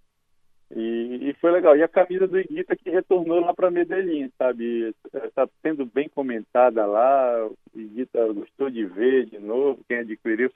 [0.76, 1.78] E, e, foi legal.
[1.78, 4.96] E a camisa do Iguita que retornou lá para Medellín, sabe?
[5.14, 7.48] Está sendo bem comentada lá.
[7.48, 10.52] O Iguita gostou de ver de novo, quem adquiriu.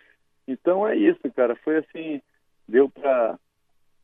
[0.47, 1.55] Então é isso, cara.
[1.57, 2.19] Foi assim,
[2.67, 3.37] deu para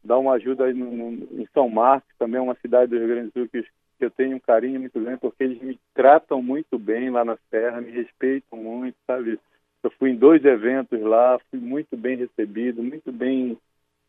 [0.04, 3.32] dar uma ajuda no, no, em São Marcos, também é uma cidade do Rio Grande
[3.32, 3.68] do Sul que,
[4.00, 7.82] eu tenho um carinho muito grande, porque eles me tratam muito bem lá na Serra,
[7.82, 9.40] me respeitam muito, sabe?
[9.82, 13.58] Eu fui em dois eventos lá, fui muito bem recebido, muito bem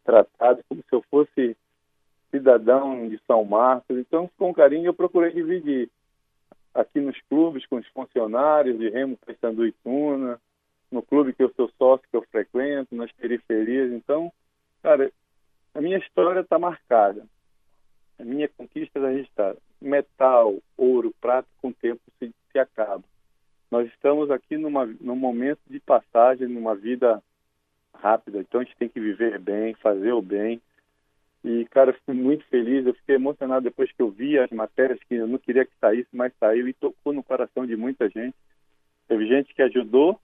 [0.05, 1.57] tratado, como se eu fosse
[2.31, 3.99] cidadão de São Marcos.
[3.99, 5.91] Então, com carinho, eu procurei dividir
[6.75, 10.41] aqui nos clubes com os funcionários de Remo Paysandu e Tuna,
[10.91, 13.93] no clube que eu sou sócio, que eu frequento, nas periferias.
[13.93, 14.33] Então,
[14.83, 15.11] cara,
[15.75, 17.25] a minha história está marcada.
[18.19, 19.59] A minha conquista está registrada.
[19.81, 23.05] Metal, ouro, prata, com o tempo se, se acaba.
[23.71, 27.23] Nós estamos aqui numa, num momento de passagem, numa vida
[27.95, 30.61] rápida, então a gente tem que viver bem, fazer o bem.
[31.45, 34.99] E, cara, eu fico muito feliz, eu fiquei emocionado depois que eu vi as matérias
[35.09, 38.35] que eu não queria que saísse, mas saiu e tocou no coração de muita gente.
[39.07, 40.21] Teve gente que ajudou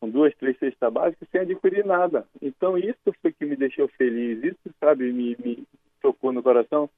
[0.00, 2.26] com duas, três cestas básicas sem adquirir nada.
[2.40, 5.64] Então, isso foi que me deixou feliz, isso, sabe, me, me
[6.00, 6.88] tocou no coração.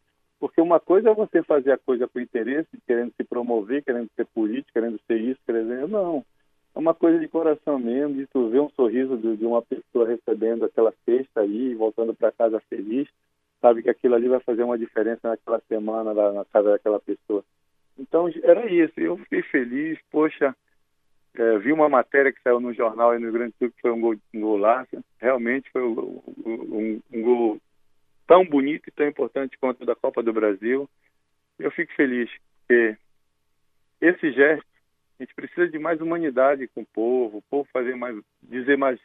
[0.43, 4.27] Porque uma coisa é você fazer a coisa com interesse, querendo se promover, querendo ser
[4.27, 5.87] político, querendo ser isso, querendo...
[5.87, 6.25] Não.
[6.75, 10.65] É uma coisa de coração mesmo, de tu ver um sorriso de, uma pessoa recebendo
[10.65, 13.09] aquela cesta aí, voltando para casa feliz,
[13.61, 17.45] sabe que aquilo ali vai fazer uma diferença naquela semana na casa daquela pessoa.
[17.97, 18.99] Então, era isso.
[18.99, 20.57] Eu fiquei feliz, poxa,
[21.37, 23.81] é, vi uma matéria que saiu no jornal aí no Rio Grande do Sul, que
[23.81, 25.05] foi um gol, um golaço.
[25.21, 27.61] Realmente foi um, um, um gol
[28.27, 30.89] tão bonito e tão importante quanto o da Copa do Brasil.
[31.59, 32.31] Eu fico feliz
[32.69, 32.97] que
[34.01, 34.67] esse gesto,
[35.19, 38.99] a gente precisa de mais humanidade com o povo, o povo fazer mais, dizer mais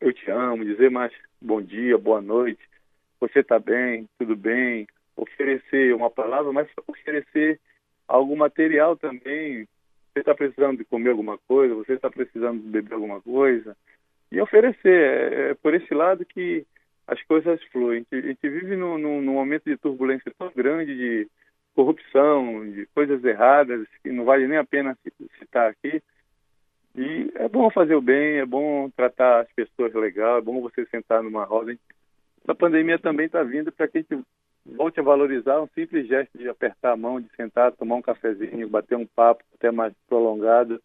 [0.00, 2.60] eu te amo, dizer mais bom dia, boa noite,
[3.18, 4.86] você está bem, tudo bem,
[5.16, 7.58] oferecer uma palavra, mas oferecer
[8.06, 9.66] algo material também.
[10.12, 13.76] Você está precisando de comer alguma coisa, você está precisando de beber alguma coisa,
[14.30, 14.88] e oferecer.
[14.88, 16.66] É, é por esse lado que
[17.06, 18.04] as coisas fluem.
[18.10, 21.28] A gente, vive num, num, num, momento de turbulência tão grande, de
[21.74, 24.96] corrupção, de coisas erradas, que não vale nem a pena
[25.38, 26.02] citar aqui.
[26.96, 30.84] E é bom fazer o bem, é bom tratar as pessoas legal, é bom você
[30.86, 31.76] sentar numa roda.
[32.48, 34.24] A pandemia também está vindo para que a gente
[34.64, 38.68] volte a valorizar um simples gesto de apertar a mão, de sentar, tomar um cafezinho,
[38.68, 40.82] bater um papo até mais prolongado.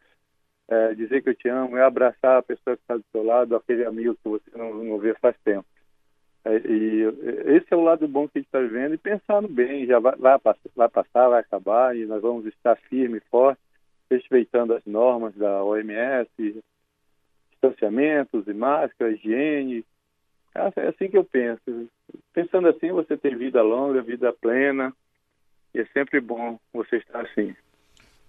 [0.68, 3.56] é, dizer que eu te amo, é abraçar a pessoa que está do seu lado,
[3.56, 5.66] aquele amigo que você não, não vê faz tempo.
[6.44, 7.04] É, e
[7.56, 10.00] esse é o lado bom que a gente está vivendo e pensar no bem, já
[10.00, 13.62] vai, vai, passar, vai acabar e nós vamos estar firme e forte,
[14.10, 16.64] respeitando as normas da OMS,
[17.52, 19.86] distanciamentos e máscara, higiene.
[20.54, 21.62] É assim que eu penso.
[22.34, 24.94] Pensando assim, você tem vida longa, vida plena,
[25.74, 27.56] e é sempre bom você estar assim.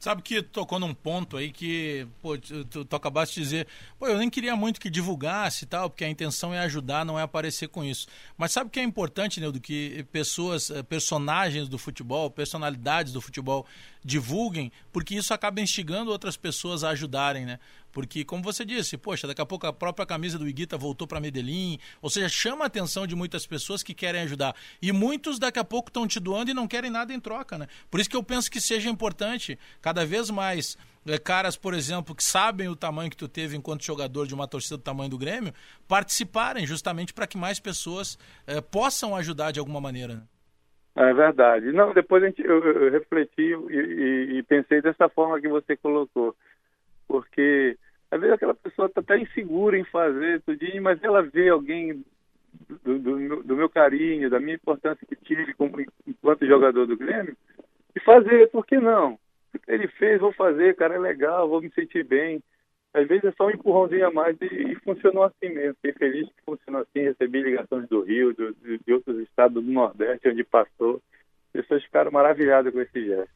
[0.03, 3.69] Sabe que tocou num ponto aí que, pô, tu, tu, tu, acabaste de dizer,
[4.01, 7.17] pô, eu nem queria muito que divulgasse e tal, porque a intenção é ajudar, não
[7.17, 8.09] é aparecer com isso.
[8.37, 13.21] Mas sabe o que é importante, Nildo, que pessoas, eh, personagens do futebol, personalidades do
[13.21, 13.65] futebol
[14.05, 17.61] divulguem, porque isso acaba instigando outras pessoas a ajudarem, né?
[17.93, 21.21] Porque, como você disse, poxa, daqui a pouco a própria camisa do Iguita voltou para
[21.21, 24.57] Medellín, ou seja, chama a atenção de muitas pessoas que querem ajudar.
[24.81, 27.67] E muitos daqui a pouco estão te doando e não querem nada em troca, né?
[27.91, 32.15] Por isso que eu penso que seja importante, cada vez mais, é, caras, por exemplo,
[32.15, 35.19] que sabem o tamanho que tu teve enquanto jogador de uma torcida do tamanho do
[35.19, 35.53] Grêmio,
[35.87, 40.15] participarem justamente para que mais pessoas é, possam ajudar de alguma maneira.
[40.15, 40.23] Né?
[40.95, 41.73] É verdade.
[41.73, 45.77] Não, depois a gente, eu, eu refleti e, e, e, pensei dessa forma que você
[45.77, 46.35] colocou.
[47.13, 47.77] Porque
[48.11, 52.03] às vezes aquela pessoa está até insegura em fazer tudinho, mas ela vê alguém
[52.83, 57.37] do, do, do, meu carinho, da minha importância que tive como, enquanto jogador do Grêmio,
[57.95, 59.19] e fazer, por que não?
[59.69, 62.43] Ele fez, vou fazer, cara, é legal, vou me sentir bem.
[62.95, 65.75] Às vezes é só um empurrãozinho a mais e, e funcionou assim mesmo.
[65.83, 67.05] Fiquei feliz que funcionou assim.
[67.05, 71.03] Recebi ligações do Rio, do, de outros estados do Nordeste, onde passou.
[71.53, 73.31] Pessoas ficaram maravilhadas com esse gesto.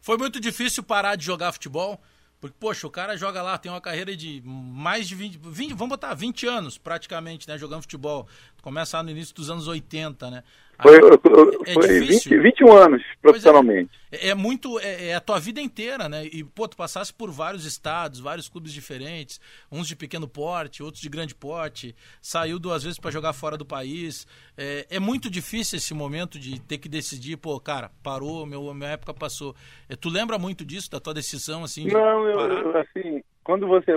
[0.00, 2.00] Foi muito difícil parar de jogar futebol?
[2.40, 5.90] Porque, poxa, o cara joga lá, tem uma carreira de mais de 20, 20 vamos
[5.90, 8.26] botar 20 anos praticamente, né, jogando futebol.
[8.62, 10.42] Começa lá no início dos anos 80, né?
[10.82, 13.90] Foi, é foi 20, 21 anos profissionalmente.
[14.10, 16.24] É, é, muito, é, é, a tua vida inteira, né?
[16.24, 19.40] E, pô, tu passasse por vários estados, vários clubes diferentes,
[19.70, 23.64] uns de pequeno porte, outros de grande porte, saiu duas vezes para jogar fora do
[23.64, 24.26] país.
[24.56, 28.90] É, é, muito difícil esse momento de ter que decidir, pô, cara, parou, meu, minha
[28.90, 29.54] época passou.
[29.88, 31.86] É, tu lembra muito disso, da tua decisão, assim?
[31.86, 33.92] Não, eu, assim, quando você.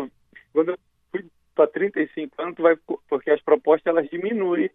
[0.51, 0.77] Quando eu
[1.53, 2.75] para 35 anos, tu vai,
[3.07, 4.69] porque as propostas elas diminuem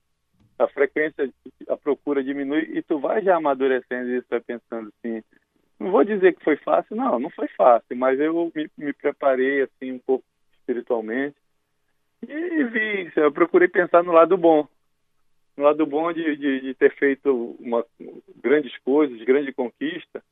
[0.59, 1.33] a frequência,
[1.69, 5.23] a procura diminui e tu vai já amadurecendo isso, vai pensando assim,
[5.79, 9.63] não vou dizer que foi fácil, não, não foi fácil, mas eu me, me preparei
[9.63, 10.25] assim um pouco
[10.59, 11.37] espiritualmente
[12.23, 14.67] e vi, eu procurei pensar no lado bom,
[15.57, 17.85] no lado bom de, de, de ter feito uma,
[18.43, 20.23] grandes coisas, grande conquista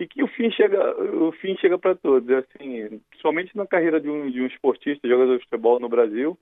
[0.00, 4.08] e que o fim chega, o fim chega para todos, assim, principalmente na carreira de
[4.08, 6.38] um, de um esportista, jogador de futebol no Brasil,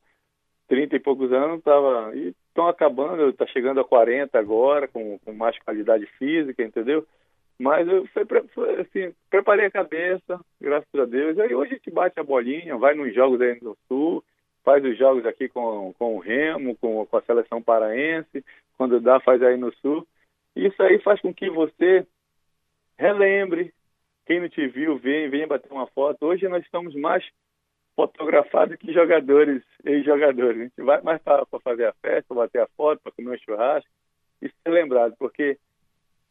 [0.68, 5.32] 30 e poucos anos, tava e estão acabando, está chegando a 40 agora, com, com,
[5.32, 7.04] mais qualidade física, entendeu?
[7.58, 11.36] Mas eu fui, fui, assim, preparei a cabeça, graças a Deus.
[11.40, 14.22] Aí hoje a gente bate a bolinha, vai nos jogos aí no Sul,
[14.62, 18.44] faz os jogos aqui com, com o Remo, com, com a seleção paraense,
[18.76, 20.06] quando dá, faz aí no Sul.
[20.54, 22.06] Isso aí faz com que você
[22.98, 23.72] relembre,
[24.26, 26.26] quem não te viu, vem, vem bater uma foto.
[26.26, 27.24] Hoje nós estamos mais
[27.94, 30.60] fotografado que jogadores, ex-jogadores.
[30.60, 33.88] A gente vai mais para fazer a festa, bater a foto, para comer um churrasco
[34.42, 35.58] e ser lembrado, porque,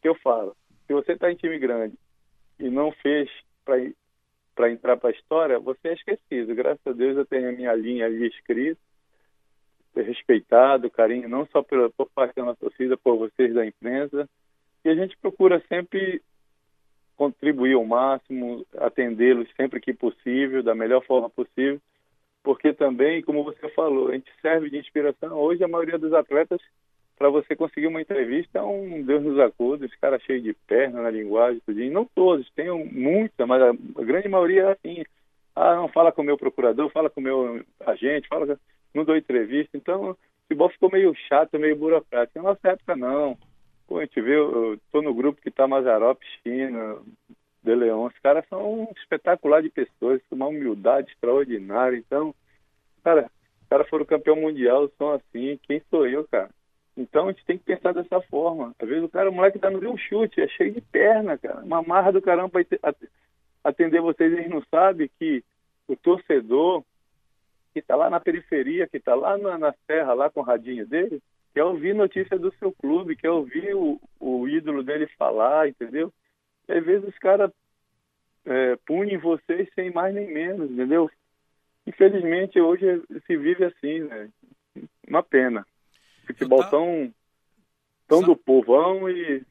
[0.01, 0.55] que eu falo,
[0.85, 1.97] se você está em time grande
[2.59, 3.29] e não fez
[3.65, 6.55] para entrar para a história, você é esquecido.
[6.55, 8.79] Graças a Deus eu tenho a minha linha ali escrita,
[9.95, 14.29] respeitado, carinho, não só por, por parte da nossa torcida, por vocês da imprensa,
[14.85, 16.21] e a gente procura sempre
[17.17, 21.81] contribuir ao máximo, atendê-los sempre que possível, da melhor forma possível,
[22.43, 25.33] porque também, como você falou, a gente serve de inspiração.
[25.33, 26.61] Hoje, a maioria dos atletas,
[27.17, 31.01] para você conseguir uma entrevista, é um Deus nos acuda, os caras cheios de perna
[31.01, 31.83] na linguagem, tudo.
[31.89, 35.03] não todos, tem muita, mas a, grande maioria é assim.
[35.55, 38.57] Ah, não, fala com o meu procurador, fala com o meu agente, fala,
[38.93, 39.75] não dou entrevista.
[39.75, 42.37] Então, o futebol ficou meio chato, meio burocrático.
[42.37, 43.35] Na nossa época, não.
[43.87, 46.97] Pô, a gente vê, eu tô no grupo que tá Mazarop, China,
[47.63, 51.97] De Leon, os caras são um espetacular de pessoas, uma humildade extraordinária.
[51.97, 52.35] Então,
[53.03, 53.31] cara,
[53.61, 56.49] os caras foram campeão mundial, são assim, quem sou eu, cara?
[56.97, 58.73] Então a gente tem que pensar dessa forma.
[58.79, 61.63] Às vezes o cara, o moleque dá no um chute, é cheio de perna, cara.
[61.63, 62.95] Uma marra do caramba para
[63.63, 65.43] atender vocês, eles não sabem que
[65.87, 66.83] o torcedor
[67.71, 70.85] que está lá na periferia, que está lá na, na serra, lá com o radinho
[70.87, 71.21] dele,
[71.57, 76.13] quer ouvir notícia do seu clube, quer ouvir o, o ídolo dele falar, entendeu?
[76.69, 77.49] E às vezes os caras
[78.45, 81.09] é, punem vocês sem mais nem menos, entendeu?
[81.87, 84.29] Infelizmente hoje se vive assim, né?
[85.07, 85.65] Uma pena.
[86.27, 86.69] Futebol tá...
[86.69, 87.11] tão,
[88.07, 89.43] tão do povão e, e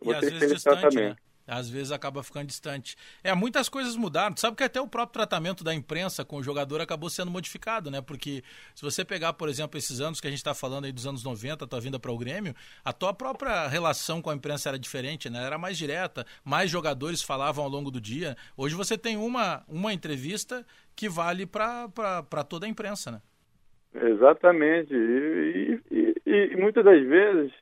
[0.00, 1.14] vocês têm esse tratamento.
[1.14, 1.29] Né?
[1.50, 2.96] Às vezes acaba ficando distante.
[3.24, 4.36] É, muitas coisas mudaram.
[4.36, 8.00] Sabe que até o próprio tratamento da imprensa com o jogador acabou sendo modificado, né?
[8.00, 8.42] Porque
[8.74, 11.24] se você pegar, por exemplo, esses anos que a gente está falando aí dos anos
[11.24, 14.78] 90, a tua vinda para o Grêmio, a tua própria relação com a imprensa era
[14.78, 15.44] diferente, né?
[15.44, 18.36] Era mais direta, mais jogadores falavam ao longo do dia.
[18.56, 23.20] Hoje você tem uma, uma entrevista que vale para toda a imprensa, né?
[23.92, 24.94] Exatamente.
[24.94, 27.52] E, e, e, e muitas das vezes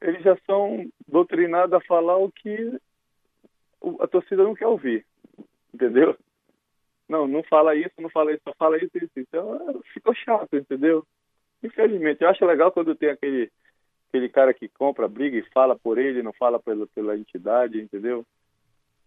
[0.00, 2.78] eles já são doutrinados a falar o que
[4.00, 5.04] a torcida não quer ouvir,
[5.72, 6.16] entendeu?
[7.08, 9.12] Não, não fala isso, não fala isso, só fala isso, isso.
[9.16, 11.06] Então ficou chato, entendeu?
[11.62, 13.50] Infelizmente, eu acho legal quando tem aquele
[14.08, 18.24] aquele cara que compra, briga e fala por ele, não fala pela, pela entidade, entendeu?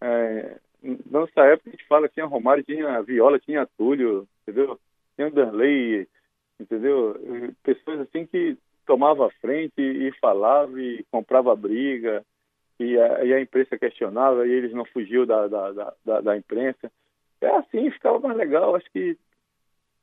[0.02, 4.80] É, nessa época a gente fala, tinha Romário, tinha Viola, tinha Túlio, entendeu?
[5.16, 6.08] Tinha o Darley,
[6.60, 7.16] entendeu?
[7.64, 12.24] Pessoas assim que tomava a frente e falava e comprava briga
[12.80, 16.90] e a, e a imprensa questionava e eles não fugiu da, da, da, da, imprensa.
[17.42, 18.76] É assim, ficava mais legal.
[18.76, 19.18] Acho que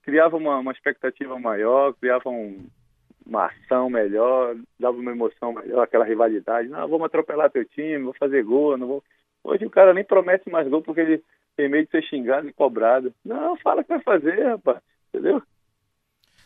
[0.03, 2.66] criava uma, uma expectativa maior, criava um,
[3.27, 6.68] uma ação melhor, dava uma emoção melhor, aquela rivalidade.
[6.68, 9.05] Não, vamos atropelar teu time, vou fazer gol, não vou.
[9.43, 11.24] Hoje o cara nem promete mais gol porque ele
[11.57, 13.14] tem medo de ser xingado e cobrado.
[13.24, 14.79] Não, fala que vai fazer, rapaz.
[15.09, 15.43] Entendeu?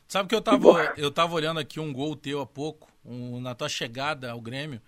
[0.07, 3.55] Sabe que eu tava, eu tava olhando aqui um gol teu há pouco, um, na
[3.55, 4.81] tua chegada ao Grêmio,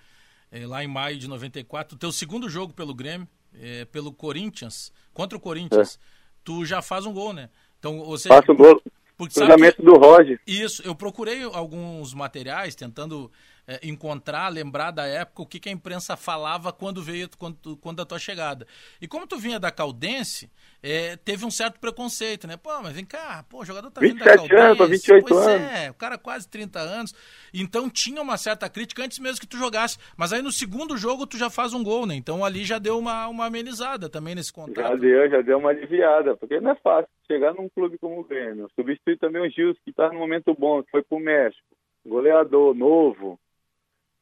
[0.52, 3.26] é, lá em maio de 94, teu segundo jogo pelo Grêmio,
[3.58, 5.98] é, pelo Corinthians, contra o Corinthians, é.
[6.44, 7.48] tu já faz um gol, né?
[7.78, 8.80] Então, você Faço um gol.
[9.16, 10.40] Porque, Cruzamento que, do Roger.
[10.46, 13.30] Isso, eu procurei alguns materiais tentando
[13.66, 18.02] é, encontrar, lembrar da época o que, que, a imprensa falava quando veio, quando, quando
[18.02, 18.66] a tua chegada.
[19.00, 20.50] E como tu vinha da Caldense,
[20.82, 22.56] é, teve um certo preconceito, né?
[22.56, 24.54] Pô, mas vem cá, pô, o jogador tá vindo da Caldense.
[24.54, 25.72] anos, 28 pois anos.
[25.72, 27.14] é, o cara quase 30 anos.
[27.54, 29.98] Então tinha uma certa crítica antes mesmo que tu jogasse.
[30.16, 32.14] Mas aí no segundo jogo tu já faz um gol, né?
[32.16, 34.88] Então ali já deu uma, uma amenizada também nesse contato.
[34.88, 38.24] Já deu, já deu uma aliviada, porque não é fácil chegar num clube como o
[38.24, 38.68] Grêmio.
[38.74, 41.62] Substituir também o Gilson, que tá no momento bom, que foi pro México.
[42.04, 43.38] Goleador, novo,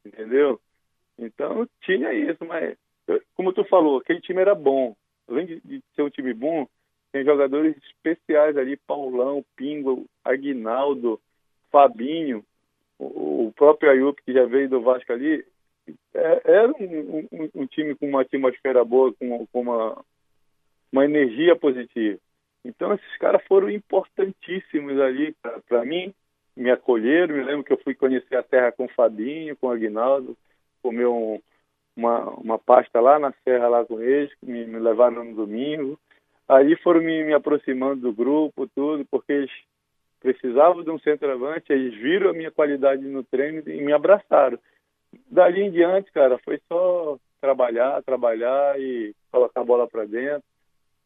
[0.05, 0.61] entendeu?
[1.19, 2.77] Então tinha isso, mas
[3.35, 4.95] como tu falou, aquele time era bom.
[5.29, 6.67] Além de, de ser um time bom,
[7.13, 11.21] tem jogadores especiais ali, Paulão, Pingo, Aguinaldo,
[11.71, 12.45] Fabinho,
[12.99, 15.45] o, o próprio Ayup, que já veio do Vasco ali,
[16.15, 20.05] é, era um, um, um, time com uma atmosfera boa, com, com uma,
[20.93, 22.19] uma energia positiva.
[22.65, 25.35] Então esses caras foram importantíssimos ali
[25.67, 26.15] para mim
[26.61, 27.35] me acolheram.
[27.35, 30.37] Me lembro que eu fui conhecer a terra com o Fabinho, com o Aguinaldo,
[30.83, 31.41] comer um,
[31.97, 35.99] uma, uma pasta lá na serra lá com eles, me, me levaram no domingo.
[36.47, 39.51] Aí foram me, me aproximando do grupo, tudo, porque eles
[40.21, 44.59] precisavam de um centroavante, eles viram a minha qualidade no treino e me abraçaram.
[45.31, 50.43] Dali em diante, cara, foi só trabalhar, trabalhar e colocar a bola para dentro.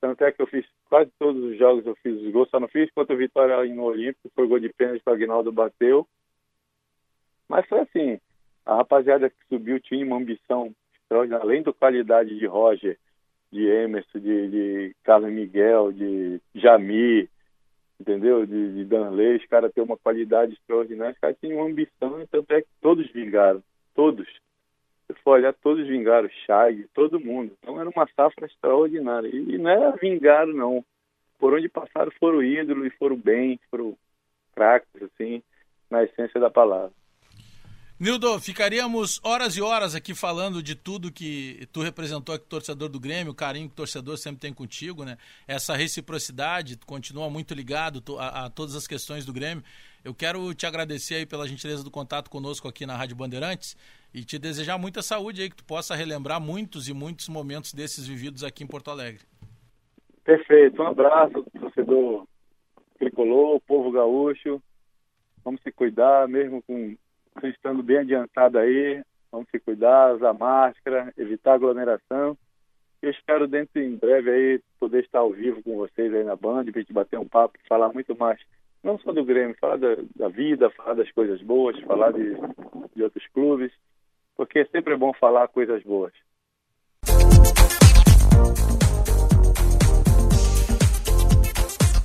[0.04, 2.68] Tanto é que eu fiz quase todos os jogos, eu fiz os gols, só não
[2.68, 6.06] fiz contra o Vitória no Olímpico, foi gol de pênalti que o Aguinaldo bateu.
[7.48, 8.20] Mas foi assim,
[8.66, 12.98] a rapaziada que subiu tinha uma ambição extraordinária, além da qualidade de Roger,
[13.50, 17.26] de Emerson, de, de Carlos Miguel, de Jami,
[17.98, 18.44] entendeu?
[18.44, 22.52] De, de Danley, os caras têm uma qualidade extraordinária, os caras tinham uma ambição, tanto
[22.52, 23.62] é que todos vingaram,
[23.94, 24.28] todos
[25.14, 27.52] se for olhar, todos vingaram, Chag, todo mundo.
[27.60, 29.28] Então era uma safra extraordinária.
[29.28, 30.84] E, não era vingar, não.
[31.38, 33.96] Por onde passaram foram ídolos, foram bem, foram
[34.54, 35.42] craques, assim,
[35.90, 36.92] na essência da palavra.
[37.98, 42.98] Nildo, ficaríamos horas e horas aqui falando de tudo que tu representou aqui, torcedor do
[42.98, 45.16] Grêmio, o carinho que o torcedor sempre tem contigo, né?
[45.46, 49.62] Essa reciprocidade, tu continua muito ligado a, a todas as questões do Grêmio.
[50.04, 53.76] Eu quero te agradecer aí pela gentileza do contato conosco aqui na Rádio Bandeirantes
[54.14, 58.06] e te desejar muita saúde aí, que tu possa relembrar muitos e muitos momentos desses
[58.06, 59.22] vividos aqui em Porto Alegre.
[60.22, 60.80] Perfeito.
[60.80, 62.24] Um abraço, torcedor
[62.98, 64.62] tricolor, povo gaúcho.
[65.44, 66.96] Vamos se cuidar, mesmo com
[67.42, 72.38] estando bem adiantado aí, vamos se cuidar, usar máscara, evitar aglomeração.
[73.02, 76.64] Eu espero dentro em breve aí poder estar ao vivo com vocês aí na Band,
[76.66, 78.40] para gente bater um papo, falar muito mais,
[78.82, 82.34] não só do Grêmio, falar da, da vida, falar das coisas boas, falar de,
[82.94, 83.72] de outros clubes,
[84.36, 86.12] porque sempre é bom falar coisas boas.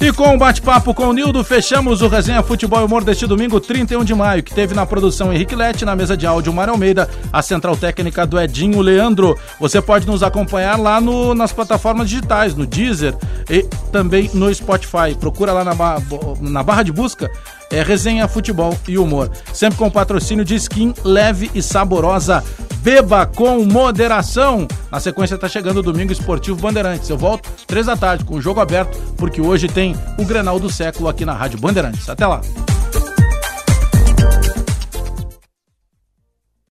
[0.01, 3.59] E com o bate-papo com o Nildo, fechamos o Resenha Futebol e Humor deste domingo,
[3.59, 7.09] 31 de maio, que teve na produção Henrique Lete, na mesa de áudio Mário Almeida,
[7.33, 9.37] a central técnica do Edinho Leandro.
[9.59, 13.13] Você pode nos acompanhar lá no, nas plataformas digitais, no Deezer
[13.49, 15.13] e também no Spotify.
[15.19, 15.73] Procura lá na,
[16.39, 17.29] na barra de busca
[17.71, 19.31] é Resenha Futebol e Humor.
[19.53, 22.43] Sempre com patrocínio de skin leve e saborosa
[22.81, 24.67] beba com moderação.
[24.91, 27.09] Na sequência tá chegando o Domingo Esportivo Bandeirantes.
[27.09, 30.69] Eu volto três da tarde com o jogo aberto, porque hoje tem o Grenal do
[30.69, 32.09] século aqui na Rádio Bandeirantes.
[32.09, 32.41] Até lá.